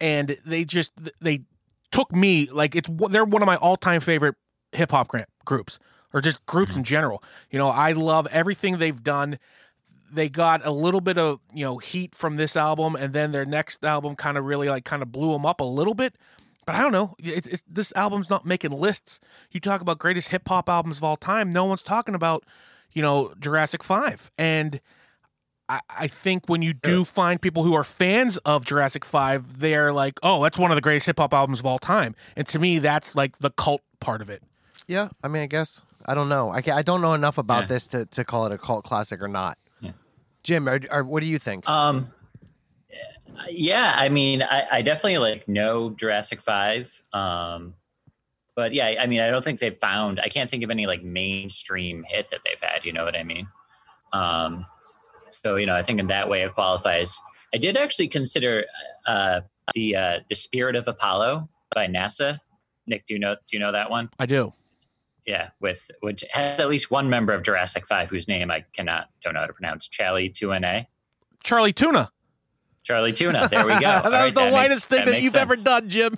[0.00, 1.42] and they just they
[1.90, 4.36] took me like it's they're one of my all time favorite
[4.72, 5.10] hip hop
[5.44, 5.78] groups
[6.12, 6.80] or just groups mm-hmm.
[6.80, 7.22] in general.
[7.50, 9.38] You know, I love everything they've done.
[10.10, 13.44] They got a little bit of you know heat from this album, and then their
[13.44, 16.14] next album kind of really like kind of blew them up a little bit.
[16.64, 17.14] But I don't know.
[17.18, 19.20] It's, it's, this album's not making lists.
[19.50, 21.50] You talk about greatest hip hop albums of all time.
[21.50, 22.44] No one's talking about
[22.92, 24.80] you know Jurassic Five, and
[25.68, 29.92] I, I think when you do find people who are fans of Jurassic Five, they're
[29.92, 32.58] like, "Oh, that's one of the greatest hip hop albums of all time." And to
[32.58, 34.42] me, that's like the cult part of it.
[34.86, 35.08] yeah.
[35.22, 36.50] I mean, I guess I don't know.
[36.50, 37.66] I, I don't know enough about Yeah.
[37.66, 39.58] this to, to call it a cult classic or not.
[39.80, 39.90] Yeah.
[40.42, 41.68] Jim, are, are, what do you think?
[41.68, 42.10] Um,
[43.50, 47.02] yeah, I mean, I, I definitely like know Jurassic Five.
[47.12, 47.74] Um,
[48.56, 50.18] but yeah, I mean, I don't think they've found.
[50.20, 52.84] I can't think of any like mainstream hit that they've had.
[52.84, 53.46] You know what I mean?
[54.12, 54.64] Um,
[55.30, 57.18] so you know, I think in that way it qualifies.
[57.54, 58.64] I did actually consider
[59.06, 59.40] uh,
[59.74, 62.40] the uh, the Spirit of Apollo by NASA.
[62.86, 64.10] Nick, do you know do you know that one?
[64.18, 64.52] I do.
[65.26, 69.08] Yeah, with which has at least one member of Jurassic Five whose name I cannot
[69.22, 69.88] don't know how to pronounce.
[69.88, 70.86] Charlie Tuane.
[71.44, 72.10] Charlie Tuna.
[72.82, 73.48] Charlie Tuna.
[73.50, 73.80] There we go.
[73.80, 76.14] that was right, the makes- whitest thing that, makes you've ever done, Jim.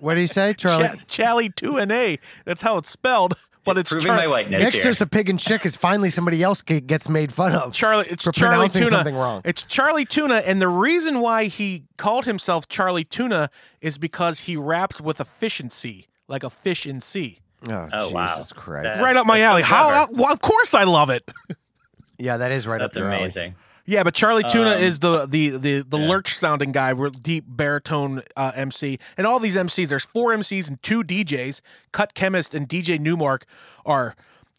[0.00, 0.96] what do you say, Charlie?
[0.98, 2.18] Ch- Charlie two and A.
[2.46, 3.34] That's how it's spelled.
[3.64, 4.84] But it's Proving Char- my whiteness Nick's here.
[4.84, 7.72] just a pig and chick is finally somebody else ge- gets made fun of.
[7.72, 8.06] Charlie.
[8.08, 8.90] It's for Charlie pronouncing Tuna.
[8.90, 9.40] something wrong.
[9.44, 13.48] It's Charlie Tuna, and the reason why he called himself Charlie Tuna
[13.80, 17.38] is because he raps with efficiency, like a fish in sea.
[17.68, 18.28] Oh, Oh, wow.
[18.28, 18.84] Jesus Christ!
[18.84, 19.62] That- right up my alley.
[19.62, 20.06] How?
[20.06, 20.12] clever.
[20.22, 21.30] Well, of course I love it.
[22.18, 23.54] yeah, that is right That's up your alley.
[23.86, 26.08] Yeah, but Charlie Tuna Um, is the the the the yeah.
[26.08, 29.88] lurch sounding guy, real deep baritone uh, MC, and all these MCs.
[29.88, 31.60] There's four MCs and two DJs.
[31.92, 33.44] Cut Chemist and DJ Nu-Mark
[33.84, 34.16] are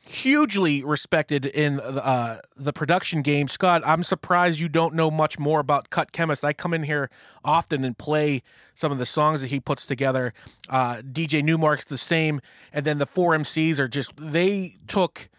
[0.08, 3.48] hugely respected in uh, the production game.
[3.48, 6.46] Scott, I'm surprised you don't know much more about Cut Chemist.
[6.46, 7.10] I come in here
[7.44, 8.44] often and play
[8.76, 10.32] some of the songs that he puts together.
[10.70, 12.40] Uh, DJ Nu-Mark's the same,
[12.72, 15.30] and then the four MCs are just they took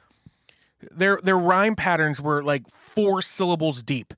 [0.80, 4.14] their their rhyme patterns were like four syllables deep.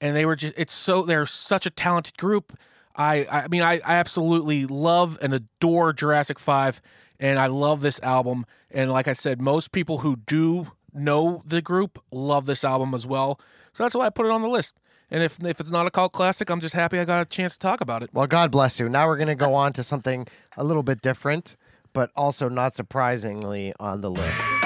[0.00, 2.58] And they were just it's so they're such a talented group.
[2.94, 6.80] I i mean i, I absolutely love and adore jurassic 5
[7.20, 8.46] and i love this album.
[8.70, 13.06] And like i said most people who do know the group love this album as
[13.06, 13.38] well.
[13.74, 14.74] So that's why i put it on the list.
[15.10, 17.54] And if if it's not a cult classic i'm just happy i got a chance
[17.54, 18.10] to talk about it.
[18.12, 18.88] Well, God bless you.
[18.88, 20.26] Now we're going to go on to something
[20.56, 21.56] a little bit different,
[21.92, 24.65] but also not surprisingly on the list.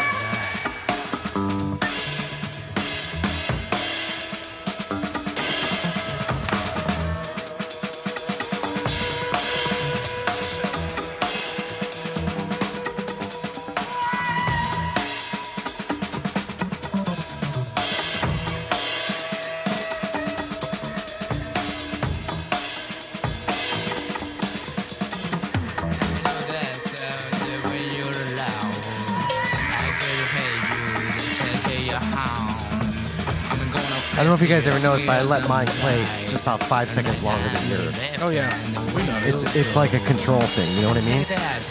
[34.41, 37.47] If you guys ever noticed, but I let mine play just about five seconds longer
[37.47, 37.95] than yours.
[38.23, 38.49] Oh yeah,
[38.97, 39.21] we know.
[39.23, 40.75] It's it's like a control thing.
[40.77, 41.27] You know what I mean?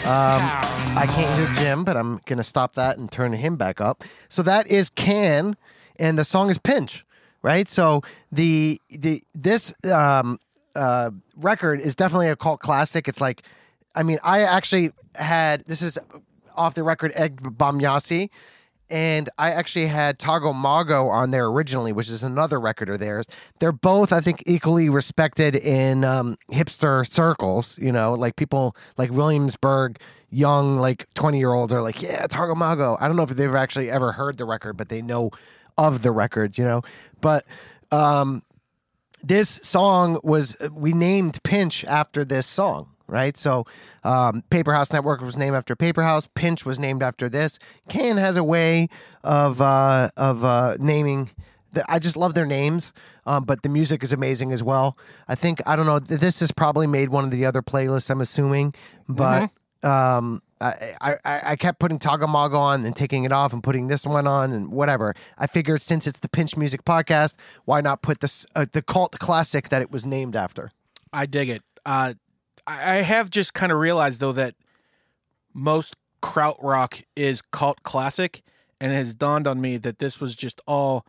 [0.06, 4.04] Um, I can't hear Jim, but I'm gonna stop that and turn him back up.
[4.28, 5.56] So that is Can,
[5.96, 7.04] and the song is Pinch,
[7.42, 7.68] right?
[7.68, 10.38] So the the this um,
[10.76, 13.08] uh, record is definitely a cult classic.
[13.08, 13.42] It's like,
[13.96, 15.98] I mean, I actually had this is
[16.54, 18.30] off the record Ege Bamyasi.
[18.90, 23.26] And I actually had Tago Mago on there originally, which is another record of theirs.
[23.60, 27.78] They're both, I think, equally respected in um, hipster circles.
[27.78, 32.56] You know, like people like Williamsburg, young, like 20 year olds are like, yeah, Tago
[32.56, 32.96] Mago.
[33.00, 35.30] I don't know if they've actually ever heard the record, but they know
[35.78, 36.82] of the record, you know?
[37.20, 37.46] But
[37.90, 38.42] um,
[39.22, 43.36] this song was we named Pinch after this song, right?
[43.36, 43.66] So
[44.04, 46.28] um, Paper House Network was named after Paper House.
[46.34, 47.58] Pinch was named after this.
[47.88, 48.88] Can has a way
[49.24, 51.30] of uh, of uh, naming.
[51.72, 52.92] The, I just love their names,
[53.26, 54.98] um, but the music is amazing as well.
[55.28, 55.98] I think I don't know.
[55.98, 58.10] This has probably made one of the other playlists.
[58.10, 58.74] I'm assuming,
[59.08, 59.50] but.
[59.82, 63.86] Um, I, I, I kept putting Tago Mago on and taking it off and putting
[63.86, 65.14] this one on and whatever.
[65.38, 67.34] I figured since it's the Pinch Music podcast,
[67.64, 70.70] why not put this uh, the cult classic that it was named after?
[71.12, 71.62] I dig it.
[71.86, 72.14] Uh,
[72.66, 74.54] I I have just kind of realized though that
[75.54, 78.42] most krautrock is cult classic,
[78.80, 81.06] and it has dawned on me that this was just all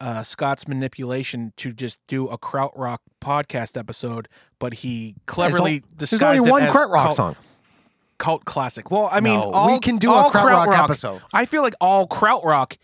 [0.00, 4.28] uh, Scott's manipulation to just do a krautrock podcast episode,
[4.58, 7.36] but he cleverly There's disguised only it one krautrock cult, song.
[8.18, 8.90] cult classic.
[8.90, 11.20] Well, I mean, No, all, we can do a all krautrock episode.
[11.32, 12.76] I feel like all krautrock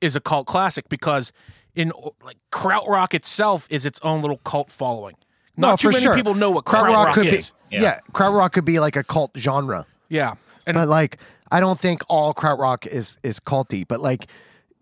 [0.00, 1.32] is a cult classic because
[1.74, 5.16] in like krautrock itself is its own little cult following.
[5.56, 6.14] Not no, too for many sure.
[6.14, 7.52] people know what krautrock krautrock could is.
[7.70, 7.76] be.
[7.78, 7.98] Yeah.
[8.12, 10.34] krautrock could be like a cult genre, Yeah,
[10.66, 11.18] and but like
[11.50, 14.28] I don't think all krautrock is is culty, but like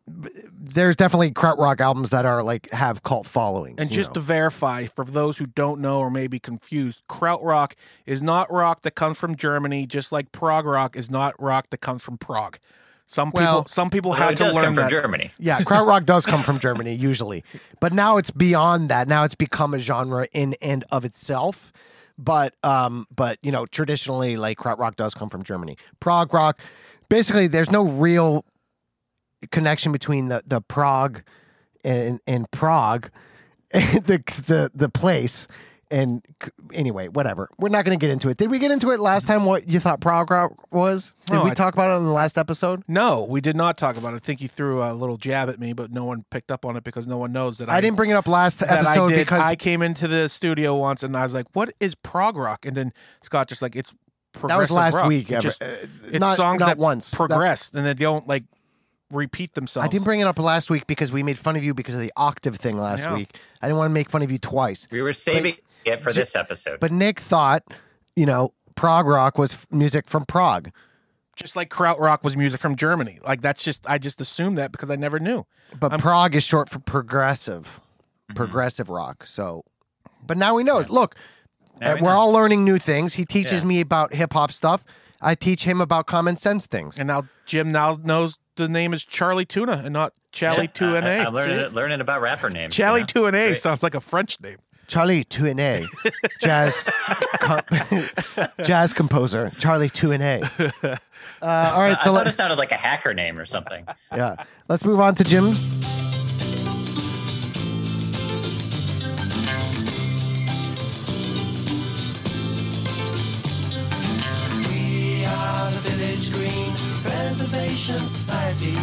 [0.06, 3.78] there's definitely krautrock albums that are like have cult followings.
[3.78, 4.14] And just know.
[4.14, 7.72] to verify, for those who don't know or may be confused, krautrock
[8.04, 11.78] is not rock that comes from Germany, just like prog rock is not rock that
[11.78, 12.58] comes from Prague.
[13.06, 14.90] Some people, some people Well, had it to does learn come from that.
[14.90, 15.32] Germany.
[15.38, 17.44] Yeah, krautrock does come from Germany usually,
[17.80, 19.06] but now it's beyond that.
[19.08, 21.72] Now it's become a genre in and of itself.
[22.18, 25.76] But um, but you know, traditionally, like krautrock does come from Germany.
[26.00, 26.60] Prague rock,
[27.08, 28.44] basically, there's no real
[29.50, 31.22] connection between the the Prague
[31.84, 33.10] and and Prague,
[33.72, 35.48] the the the place.
[35.92, 36.22] And
[36.72, 37.50] anyway, whatever.
[37.58, 38.38] We're not going to get into it.
[38.38, 39.44] Did we get into it last time?
[39.44, 41.14] What you thought prog rock was?
[41.26, 42.82] Did No, we I- talk about it in the last episode?
[42.88, 44.16] No, we did not talk about it.
[44.16, 46.76] I think you threw a little jab at me, but no one picked up on
[46.78, 49.04] it because no one knows that I, I didn't bring it up last that episode
[49.04, 49.18] I did.
[49.18, 52.64] because I came into the studio once and I was like, "What is prog rock?"
[52.64, 53.92] And then Scott just like, "It's
[54.48, 55.30] That was last rock." week.
[55.30, 55.66] It ever- just- uh,
[56.06, 57.10] it's not, songs not that once.
[57.10, 58.44] That- progress and they don't like
[59.10, 59.86] repeat themselves.
[59.86, 62.00] I didn't bring it up last week because we made fun of you because of
[62.00, 63.14] the octave thing last Yeah.
[63.14, 63.36] week.
[63.60, 64.88] I didn't want to make fun of you twice.
[64.90, 66.80] We were saving it for this episode.
[66.80, 67.62] But Nick thought,
[68.16, 70.70] you know, prog rock was f- music from Prague.
[71.36, 73.18] just like krautrock was music from Germany.
[73.24, 75.46] Like that's just I just assumed that because I never knew.
[75.78, 77.80] But Prague is short for progressive,
[78.30, 78.34] Mm-hmm.
[78.36, 79.26] progressive rock.
[79.26, 79.64] So,
[80.26, 80.80] but now we know.
[80.90, 81.16] Look,
[81.80, 82.16] Now uh, we we're know.
[82.16, 83.14] all learning new things.
[83.14, 83.68] He teaches Yeah.
[83.68, 84.84] me about hip hop stuff.
[85.20, 86.98] I teach him about common sense things.
[86.98, 91.06] And now Jim now knows the name is Charlie Tuna and not Charlie Two and
[91.06, 91.26] I- A.
[91.26, 92.76] I'm learning, learning about rapper names.
[92.76, 93.06] you Charlie know?
[93.06, 93.58] Two and A Great.
[93.58, 94.58] sounds like a French name.
[94.92, 95.86] Charlie two and A,
[96.42, 96.84] jazz,
[97.40, 97.62] com-
[98.62, 99.50] jazz composer.
[99.58, 100.42] Charlie two and A.
[101.40, 103.86] Uh, all right, I so thought let, it sounded like a hacker name or something.
[104.14, 105.60] yeah, let's move on to Jim's.
[114.68, 116.70] We are the Village Green
[117.02, 118.74] Preservation Society.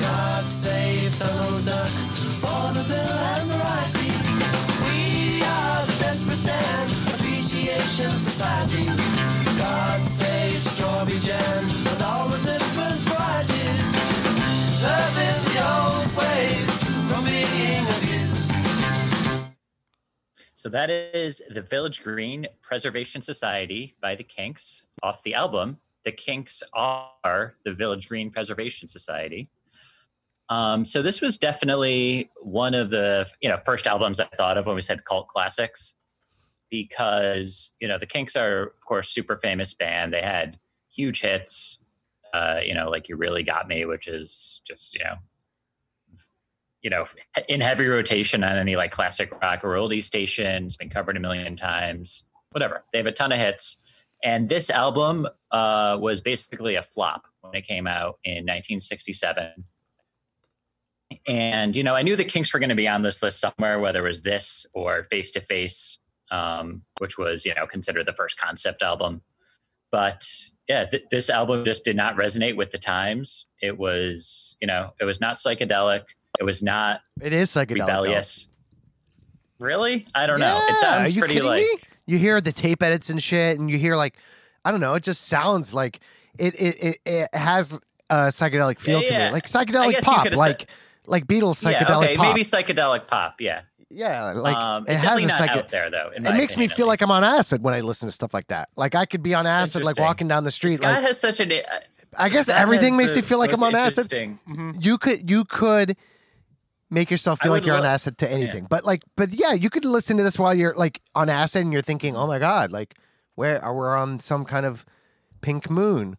[0.00, 1.88] God save Donald Duck,
[2.42, 3.50] vaudeville and
[20.66, 25.78] So that is the Village Green Preservation Society by the Kinks off the album.
[26.04, 29.48] The Kinks are the Village Green Preservation Society.
[30.48, 34.66] Um, so this was definitely one of the you know first albums I thought of
[34.66, 35.94] when we said cult classics,
[36.68, 40.12] because you know the Kinks are of course super famous band.
[40.12, 40.58] They had
[40.88, 41.78] huge hits,
[42.34, 45.14] uh, you know like "You Really Got Me," which is just you know
[46.86, 47.04] you know,
[47.48, 51.56] in heavy rotation on any like classic rock or oldie stations, been covered a million
[51.56, 52.22] times,
[52.52, 52.84] whatever.
[52.92, 53.78] They have a ton of hits.
[54.22, 59.64] And this album uh, was basically a flop when it came out in 1967.
[61.26, 63.80] and you know, I knew the Kinks were going to be on this list somewhere,
[63.80, 65.98] whether it was this or Face to Face,
[66.30, 69.22] um, which was you know considered the first concept album.
[69.90, 70.24] But
[70.68, 73.46] yeah, th- this album just did not resonate with the times.
[73.60, 76.02] It was you know, it was not psychedelic.
[76.38, 77.68] It was not It is psychedelic.
[77.78, 77.84] though.
[77.86, 78.46] rebellious.
[79.58, 80.06] Really?
[80.14, 80.56] I don't know.
[80.68, 81.78] It Yeah, sounds are you pretty like me?
[82.06, 84.16] You hear the tape edits and shit, and you hear like,
[84.64, 86.00] I don't know, it just sounds like
[86.38, 86.54] it.
[86.60, 87.78] It it, it has
[88.10, 89.26] a psychedelic feel Yeah, to yeah.
[89.28, 90.66] me, like psychedelic pop, like said-
[91.06, 92.26] like Beatles yeah, psychedelic okay, pop.
[92.26, 93.40] maybe psychedelic pop.
[93.40, 95.50] Yeah, yeah, like um, it it's has a psych.
[95.50, 96.10] out there though.
[96.14, 97.00] It makes me feel like.
[97.00, 98.68] I'm on acid when I listen to stuff like that.
[98.76, 100.76] Like I could be on acid, like walking down the street.
[100.78, 101.52] Scott like has such an.
[102.18, 104.12] I guess everything makes you feel like I'm on acid.
[104.12, 105.96] interesting- You could you could
[106.90, 108.66] make yourself feel like you're on lo- acid to anything.
[108.68, 111.72] But like but yeah, you could listen to this while you're like on acid and
[111.72, 112.96] you're thinking, "Oh my god, like
[113.34, 114.84] where uh, are we on some kind of
[115.40, 116.16] pink moon?"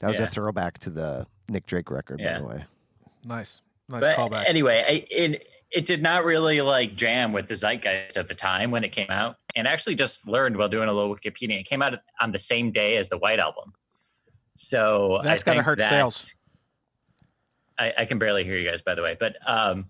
[0.00, 2.64] That was a throwback to the Nick Drake record, by the way.
[3.24, 4.44] Nice, nice But callback.
[4.46, 8.70] anyway, I, it it did not really like jam with the zeitgeist of the time
[8.70, 11.58] when it came out, and actually just learned while doing a little Wikipedia.
[11.60, 13.72] It came out on the same day as the White Album,
[14.54, 16.34] so That's I gotta hurt that- sales.
[17.78, 19.86] I, I can barely hear you guys, by the way, but um,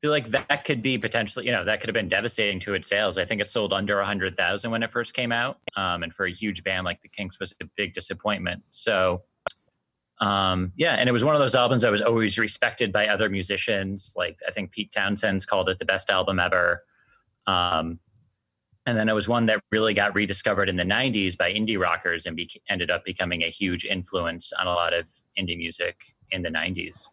[0.00, 2.88] feel like that could be potentially, you know, that could have been devastating to its
[2.88, 3.18] sales.
[3.18, 6.12] I think it sold under a hundred thousand when it first came out, um, and
[6.12, 8.62] for a huge band like the Kinks was a big disappointment.
[8.70, 9.22] So,
[10.20, 13.28] um, yeah, and it was one of those albums that was always respected by other
[13.28, 14.12] musicians.
[14.16, 16.84] Like I think Pete Townshend's called it the best album ever.
[17.46, 17.98] Um,
[18.86, 22.24] and then it was one that really got rediscovered in the 90s by indie rockers
[22.24, 25.06] and be- ended up becoming a huge influence on a lot of
[25.38, 27.06] indie music in the 90s.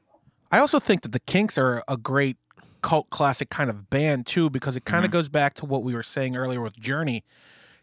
[0.51, 2.37] I also think that the Kinks are a great
[2.81, 5.13] cult classic kind of band too, because it kind of Mhm.
[5.13, 7.23] goes back to what we were saying earlier with Journey.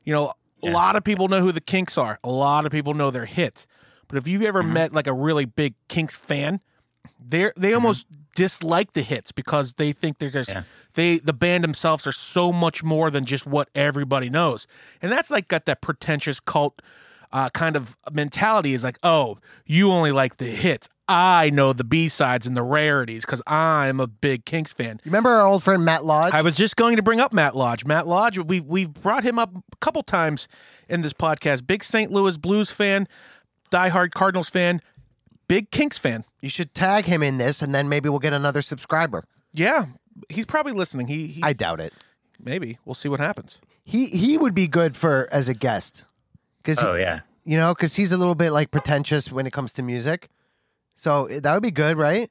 [0.04, 2.18] You know, a lot of people know who the Kinks are.
[2.22, 3.66] A lot of people know their hits.
[4.06, 4.72] But if you've ever Mhm.
[4.72, 6.60] met like a really big Kinks fan,
[7.18, 7.74] they they Mm-hmm.
[7.74, 8.06] almost
[8.36, 10.62] dislike the hits because they think they're just Yeah.
[10.94, 14.66] they the band themselves are so much more than just what everybody knows.
[15.02, 16.80] And that's like got that pretentious cult
[17.32, 20.88] uh, kind of mentality is like, oh, you only like the hits.
[21.08, 25.00] I know the B sides and the rarities because I'm a big Kinks fan.
[25.04, 26.32] You remember our old friend Matt Lodge?
[26.32, 27.84] I was just going to bring up Matt Lodge.
[27.84, 30.48] Matt Lodge, we we've brought him up a couple times
[30.88, 31.66] in this podcast.
[31.66, 32.10] Big St.
[32.10, 33.08] Louis Blues fan,
[33.70, 34.80] diehard Cardinals fan,
[35.48, 36.24] big Kinks fan.
[36.40, 39.24] you should tag him in this and then maybe we'll get another subscriber.
[39.52, 39.86] Yeah,
[40.28, 41.08] he's probably listening.
[41.08, 41.92] He, he I doubt it.
[42.42, 43.58] maybe we'll see what happens.
[43.84, 46.04] He he would be good for as a guest.
[46.64, 47.20] Cuz Oh, yeah.
[47.44, 50.28] you know, cuz he's a little bit like pretentious when it comes to music.
[50.94, 52.30] So that would be good, right?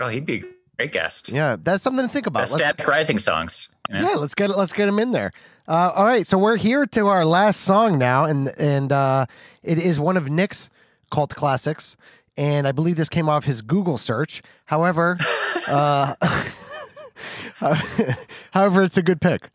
[0.00, 0.44] Oh, he'd be a
[0.78, 1.28] great guest.
[1.28, 2.50] Yeah, that's something to think about.
[2.50, 3.68] Let's- Rising songs.
[3.90, 4.08] you know?
[4.10, 5.30] Yeah, let's get let's get him in there.
[5.68, 9.26] Uh, all right, so we're here to our last song now, and and uh,
[9.62, 10.70] it is one of Nick's
[11.10, 11.96] cult classics,
[12.36, 14.42] and I believe this came off his Google search.
[14.66, 15.18] However,
[15.66, 16.14] uh,
[18.52, 19.50] however, it's a good pick.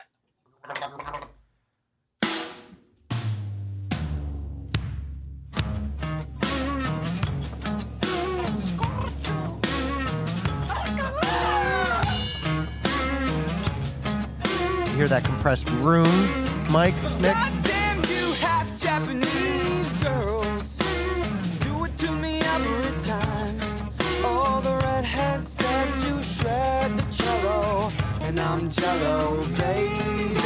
[25.02, 27.90] Redheads said you shred the cello.
[28.20, 30.38] And I'm jello, baby.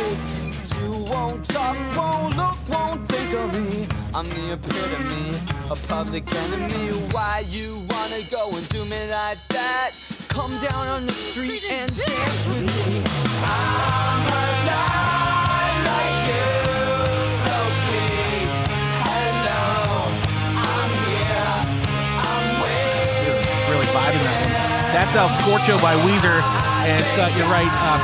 [0.66, 3.88] Two won't talk, won't look, won't think of me.
[4.14, 5.38] I'm the epitome,
[5.88, 6.92] public enemy.
[7.12, 9.90] Why you wanna go and do me like that?
[10.28, 13.04] Come down on the street and dance with me.
[13.44, 14.05] I'm
[25.06, 26.42] That's El Scorcho by Weezer,
[26.84, 27.70] and Scott, you're right.
[27.86, 28.00] Um,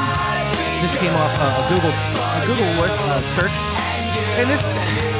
[0.82, 3.50] this came off uh, a Google a Google uh, search,
[4.38, 4.60] and this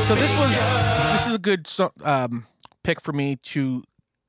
[0.07, 1.69] so this was this is a good
[2.05, 2.47] um,
[2.85, 3.83] pick for me to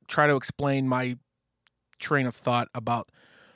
[0.07, 1.17] try to explain my
[1.99, 3.09] train of thought about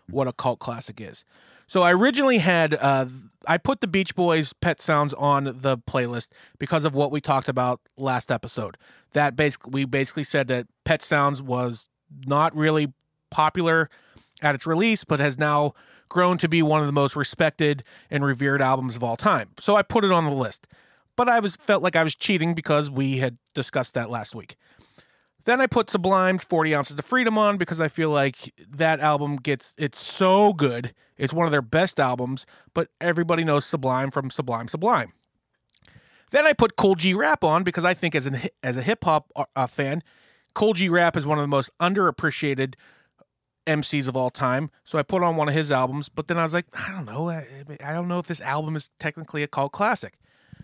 [0.08, 1.26] what a cult classic is.
[1.66, 3.08] So I originally had uh,
[3.48, 6.28] I put the Beach Boys Pet Sounds on the playlist
[6.60, 8.78] because of what we talked about last episode.
[9.14, 11.90] That basically we basically said that Pet Sounds was
[12.28, 12.94] not really
[13.30, 13.90] popular
[14.42, 15.74] at its release, but has now
[16.10, 19.50] grown to be one of the most respected and revered albums of all time.
[19.60, 20.68] So I put it on the list.
[21.16, 24.56] But I was felt like I was cheating because we had discussed that last week.
[25.46, 29.38] Then I put Sublime's 40 Ounces of Freedom on because I feel like that album
[29.38, 30.94] gets it's so good.
[31.18, 35.14] It's one of their best albums, but everybody knows Sublime from Sublime Sublime.
[36.32, 39.04] Then I put Kool G Rap on because I think as an as a hip
[39.04, 40.04] hop uh, fan,
[40.54, 42.76] Kool G Rap is one of the most underappreciated
[43.68, 44.72] MCs of all time.
[44.84, 47.06] So I put on one of his albums, but then I was like, I don't
[47.06, 47.30] know.
[47.30, 47.46] I,
[47.84, 50.14] I don't know if this album is technically a cult classic.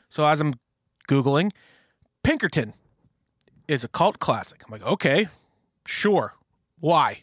[0.09, 0.55] So as I'm
[1.07, 1.51] Googling,
[2.23, 2.73] Pinkerton
[3.67, 4.63] is a cult classic.
[4.65, 5.27] I'm like, okay,
[5.85, 6.33] sure.
[6.79, 7.19] Why?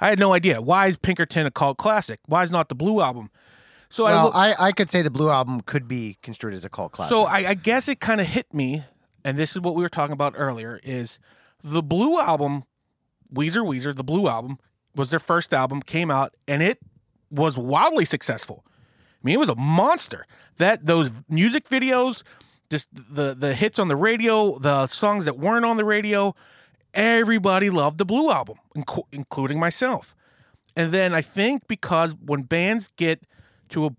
[0.00, 0.60] I had no idea.
[0.60, 2.20] Why is Pinkerton a cult classic?
[2.26, 3.30] Why is not the Blue album?
[3.90, 6.64] So I well, look- I, I could say the Blue album could be construed as
[6.64, 7.10] a cult classic.
[7.10, 8.84] so I, I guess it kind of hit me,
[9.24, 11.18] and this is what we were talking about earlier: is
[11.64, 12.64] the Blue album,
[13.32, 14.58] Weezer, Weezer, the Blue album
[14.94, 16.78] was their first album, came out, and it
[17.30, 18.64] was wildly successful.
[18.66, 20.26] I mean, it was a monster.
[20.58, 22.22] That those music videos,
[22.70, 26.34] just the the hits on the radio, the songs that weren't on the radio,
[26.94, 30.14] everybody loved the Blue album, inc- including myself.
[30.76, 33.24] And then I think because when bands get
[33.70, 33.90] to a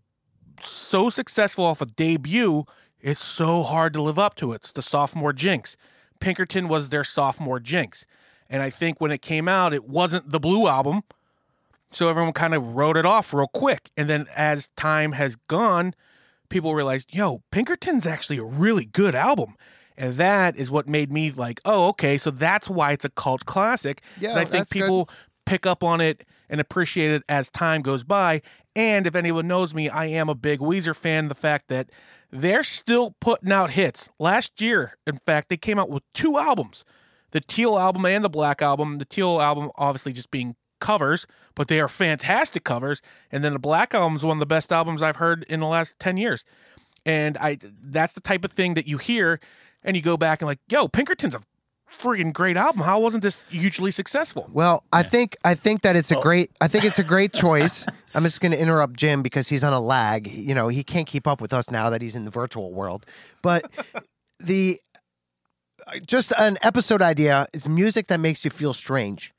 [0.62, 2.66] so successful off a debut,
[3.02, 4.58] it's so hard to live up to it.
[4.58, 5.78] It's the sophomore jinx.
[6.20, 8.06] Pinkerton was their sophomore jinx.
[8.50, 11.04] And I think when it came out, it wasn't the Blue album.
[11.92, 13.92] So everyone kind of wrote it off real quick.
[13.98, 15.94] And then as time has gone,
[16.50, 19.56] people realized, yo, Pinkerton's actually a really good album.
[19.98, 23.46] And that is what made me like, oh, okay, so that's why it's a cult
[23.46, 24.02] classic.
[24.20, 24.84] Yeah, I think that's good.
[24.84, 25.10] people
[25.46, 28.42] pick up on it and appreciate it as time goes by.
[28.76, 31.28] And if anyone knows me, I am a big Weezer fan.
[31.28, 31.90] The fact that
[32.32, 34.10] they're still putting out hits.
[34.20, 36.86] Last year, in fact, they came out with two albums
[37.32, 38.98] the Teal album and the Black album.
[38.98, 43.02] The Teal album, obviously, just being covers, but they are fantastic covers.
[43.32, 45.68] And then the Black album is one of the best albums I've heard in the
[45.68, 46.46] last 10 years.
[47.06, 49.40] And I that's the type of thing that you hear
[49.84, 51.42] and you go back and like, yo, Pinkerton's a
[52.00, 52.82] freaking great album.
[52.82, 54.50] How wasn't this hugely successful?
[54.52, 56.22] Well, I think I think that it's a oh.
[56.22, 57.86] great I think it's a great choice.
[58.14, 60.28] I'm just going to interrupt Jim because he's on a lag.
[60.28, 63.06] You know, he can't keep up with us now that he's in the virtual world.
[63.42, 63.72] But
[64.40, 64.80] the
[66.06, 69.34] just an episode idea is music that makes you feel strange.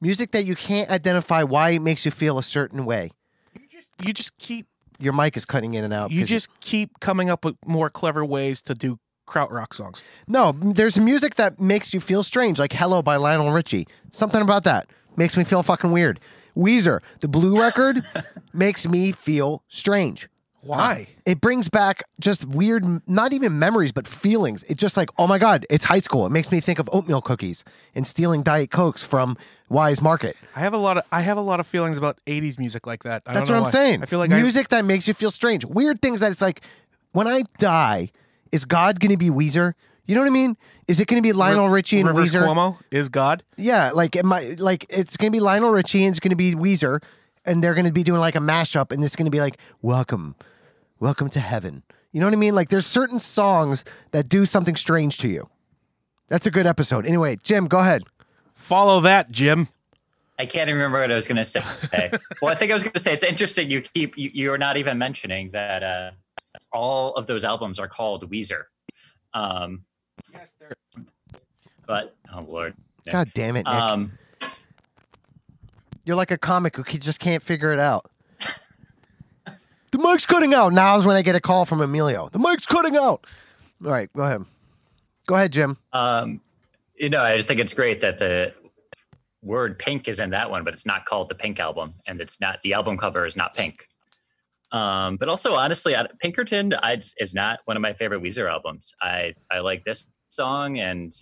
[0.00, 3.10] Music that you can't identify why it makes you feel a certain way.
[3.54, 4.66] You just you just keep
[5.00, 6.10] Your mic is cutting in and out.
[6.10, 10.02] You just keep coming up with more clever ways to do krautrock songs.
[10.26, 13.86] No, there's music that makes you feel strange, like Hello by Lionel Richie.
[14.12, 16.20] Something about that makes me feel fucking weird.
[16.56, 18.02] Weezer, the blue record,
[18.52, 20.28] makes me feel strange.
[20.68, 21.08] Why?
[21.24, 24.64] It brings back just weird, not even memories, but feelings.
[24.64, 26.26] It's just like, oh my God, it's high school.
[26.26, 27.64] It makes me think of oatmeal cookies
[27.94, 29.36] and stealing Diet Cokes from
[29.70, 30.36] Wise Market.
[30.54, 33.02] I have a lot of I have a lot of feelings about 80s music like
[33.04, 33.22] that.
[33.26, 33.70] I That's don't what I'm why.
[33.70, 34.02] saying.
[34.02, 35.64] I feel like I- music that makes you feel strange.
[35.64, 36.60] Weird things that it's like,
[37.12, 38.10] when I die,
[38.52, 39.72] is God going to be Weezer?
[40.06, 40.56] You know what I mean?
[40.86, 42.46] Is it going to be Lionel Richie and Rivers Weezer?
[42.46, 43.42] Cuomo is God.
[43.58, 47.02] Yeah, like it might, like it's gonna be Lionel Richie and it's gonna be Weezer,
[47.44, 50.34] and they're gonna be doing like a mashup, and it's gonna be like "Welcome,
[51.00, 51.82] welcome to heaven."
[52.12, 52.54] You know what I mean?
[52.54, 55.48] Like there's certain songs that do something strange to you.
[56.28, 57.06] That's a good episode.
[57.06, 58.04] Anyway, Jim, go ahead.
[58.54, 59.68] Follow that, Jim.
[60.38, 61.62] I can't even remember what I was going to say.
[62.42, 63.70] well, I think I was going to say it's interesting.
[63.70, 66.10] You keep you, you're not even mentioning that uh,
[66.72, 68.64] all of those albums are called Weezer.
[69.34, 69.84] Um,
[71.86, 72.74] but oh lord,
[73.10, 73.74] God damn it, Nick.
[73.74, 74.12] um,
[76.04, 78.10] You're like a comic who just can't figure it out.
[79.92, 80.72] The mic's cutting out.
[80.72, 82.28] Now's when I get a call from Emilio.
[82.30, 83.24] The mic's cutting out.
[83.84, 84.44] All right, go ahead.
[85.26, 85.76] Go ahead, Jim.
[85.92, 86.40] um,
[86.96, 88.52] you know, I just think it's great that the
[89.42, 92.40] word pink is in that one, but it's not called the Pink album, and it's
[92.40, 93.86] not the album cover is not pink.
[94.72, 98.92] Um, but also, honestly, Pinkerton I, is not one of my favorite Weezer albums.
[99.00, 101.14] I I like this song and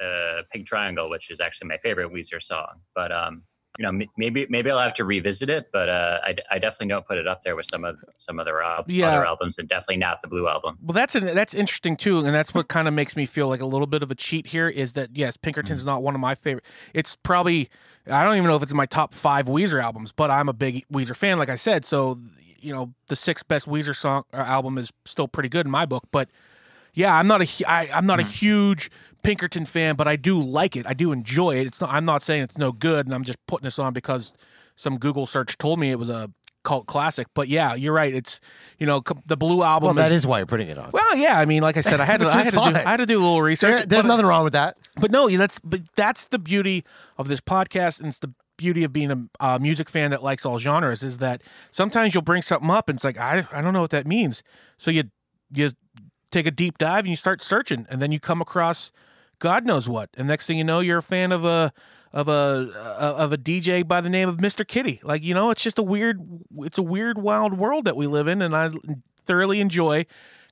[0.00, 2.80] uh, Pink Triangle, which is actually my favorite Weezer song.
[2.94, 3.42] But um,
[3.78, 5.70] you know, maybe maybe I'll have to revisit it.
[5.72, 8.62] But uh, I, I definitely don't put it up there with some of some other
[8.62, 9.08] al- Yeah.
[9.08, 10.78] other albums, and definitely not the Blue album.
[10.82, 13.60] Well, that's an, that's interesting too, and that's what kind of makes me feel like
[13.60, 14.68] a little bit of a cheat here.
[14.68, 16.64] Is that yes, Pinkerton's not one of my favorite.
[16.94, 17.70] It's probably
[18.06, 20.52] I don't even know if it's in my top five Weezer albums, but I'm a
[20.52, 21.84] big Weezer fan, like I said.
[21.84, 22.20] So
[22.60, 25.84] you know, the sixth best Weezer song or album is still pretty good in my
[25.86, 26.04] book.
[26.12, 26.28] But
[26.94, 28.30] yeah, I'm not a I, I'm not a hmm.
[28.30, 28.90] huge
[29.22, 30.86] Pinkerton fan, but I do like it.
[30.86, 31.66] I do enjoy it.
[31.66, 34.32] It's not, I'm not saying it's no good, and I'm just putting this on because
[34.76, 36.30] some Google search told me it was a
[36.64, 37.26] cult classic.
[37.34, 38.14] But yeah, you're right.
[38.14, 38.40] It's
[38.78, 39.86] you know the Blue album.
[39.86, 40.90] Well, that is is why you're putting it on.
[40.92, 41.38] well, yeah.
[41.38, 42.60] I mean, like I said, I had to, I had to, do.
[42.60, 43.76] I had to do a little research.
[43.76, 44.76] There- there's but, nothing wrong with that.
[45.00, 46.84] but no, that's but that's the beauty
[47.16, 50.44] of this podcast, and it's the beauty of being a, a music fan that likes
[50.44, 51.02] all genres.
[51.02, 53.90] Is that sometimes you'll bring something up, and it's like I I don't know what
[53.90, 54.42] that means.
[54.78, 55.04] So you
[55.54, 55.70] you
[56.32, 58.90] take a deep dive and you start searching, and then you come across
[59.42, 61.72] God knows what, and next thing you know, you're a fan of a
[62.12, 64.64] of a uh, of a DJ by the name of Mr.
[64.64, 65.00] Kitty.
[65.02, 66.20] Like you know, it's just a weird,
[66.58, 68.70] it's a weird, wild world that we live in, and I
[69.26, 70.06] thoroughly enjoy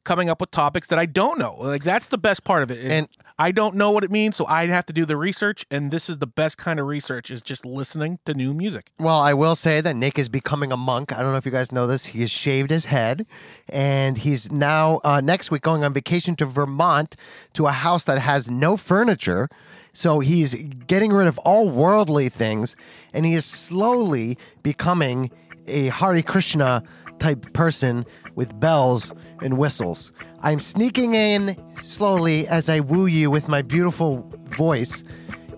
[0.05, 1.57] coming up with topics that I don't know.
[1.59, 2.91] Like that's the best part of it.
[2.91, 3.09] And-
[3.41, 5.65] I don't know what it means, so I'd have to do the research.
[5.71, 8.91] And this is the best kind of research is just listening to new music.
[8.99, 11.11] Well, I will say that Nick is becoming a monk.
[11.17, 12.05] I don't know if you guys know this.
[12.05, 13.25] He has shaved his head,
[13.67, 17.17] and he's now uh, next week going on vacation to Vermont
[17.55, 19.49] to a house that has no furniture.
[19.95, 20.55] So he's
[20.87, 22.77] getting rid of all worldly things,
[23.15, 25.31] and he is slowly becoming
[25.67, 26.83] a Hare Krishna
[27.19, 28.05] type person
[28.35, 30.13] with bells and whistles.
[30.41, 35.05] I'm sneaking in slowly as I woo you with my beautiful voice.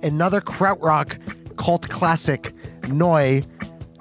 [0.03, 1.19] Another krautrock
[1.57, 3.43] cult classic, Neu!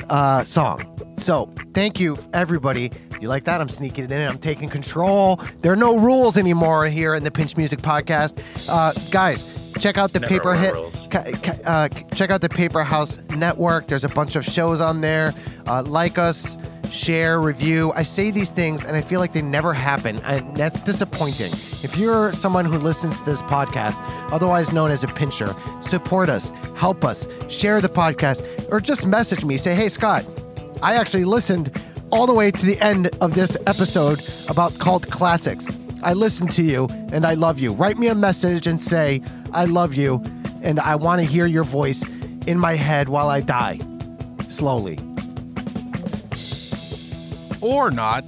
[0.10, 0.88] uh, song.
[1.20, 2.92] So thank you, everybody.
[3.20, 3.62] You like that?
[3.62, 4.28] I'm sneaking it in.
[4.28, 5.40] I'm taking control.
[5.62, 8.42] There are no rules anymore here in the Pinch Music Podcast.
[8.68, 9.46] Uh, guys,
[9.82, 10.74] check out the Never Paper Hit.
[11.12, 13.88] ca- Uh, check out the Paper House Network.
[13.88, 15.34] There's a bunch of shows on there.
[15.68, 16.58] Uh, like us,
[16.92, 17.92] share, review.
[17.96, 21.52] I say these things and I feel like they never happen, and that's disappointing.
[21.84, 23.98] If you're someone who listens to this podcast,
[24.32, 29.44] otherwise known as a pincher, support us, help us, share the podcast, or just message
[29.46, 29.58] me.
[29.58, 30.26] Say, hey, Scott,
[30.84, 31.72] I actually listened
[32.12, 35.68] all the way to the end of this episode about cult classics.
[36.04, 37.74] I listen to you and I love you.
[37.74, 39.22] Write me a message and say,
[39.52, 40.22] I love you
[40.62, 42.04] and I want to hear your voice
[42.48, 43.80] in my head while I die.
[44.50, 44.98] Slowly.
[47.62, 48.26] Or not.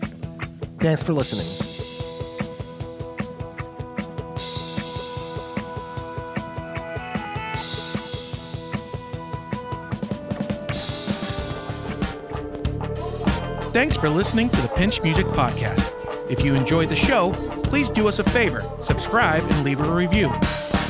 [0.79, 1.47] Thanks for listening.
[13.73, 15.89] Thanks for listening to the Pinch Music Podcast.
[16.29, 17.31] If you enjoyed the show,
[17.73, 20.31] please do us a favor subscribe and leave a review.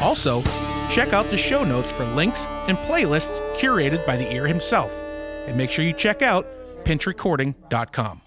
[0.02, 0.42] Also,
[0.90, 4.92] check out the show notes for links and playlists curated by the ear himself.
[5.48, 6.46] And make sure you check out
[6.84, 8.23] pinchrecording.com.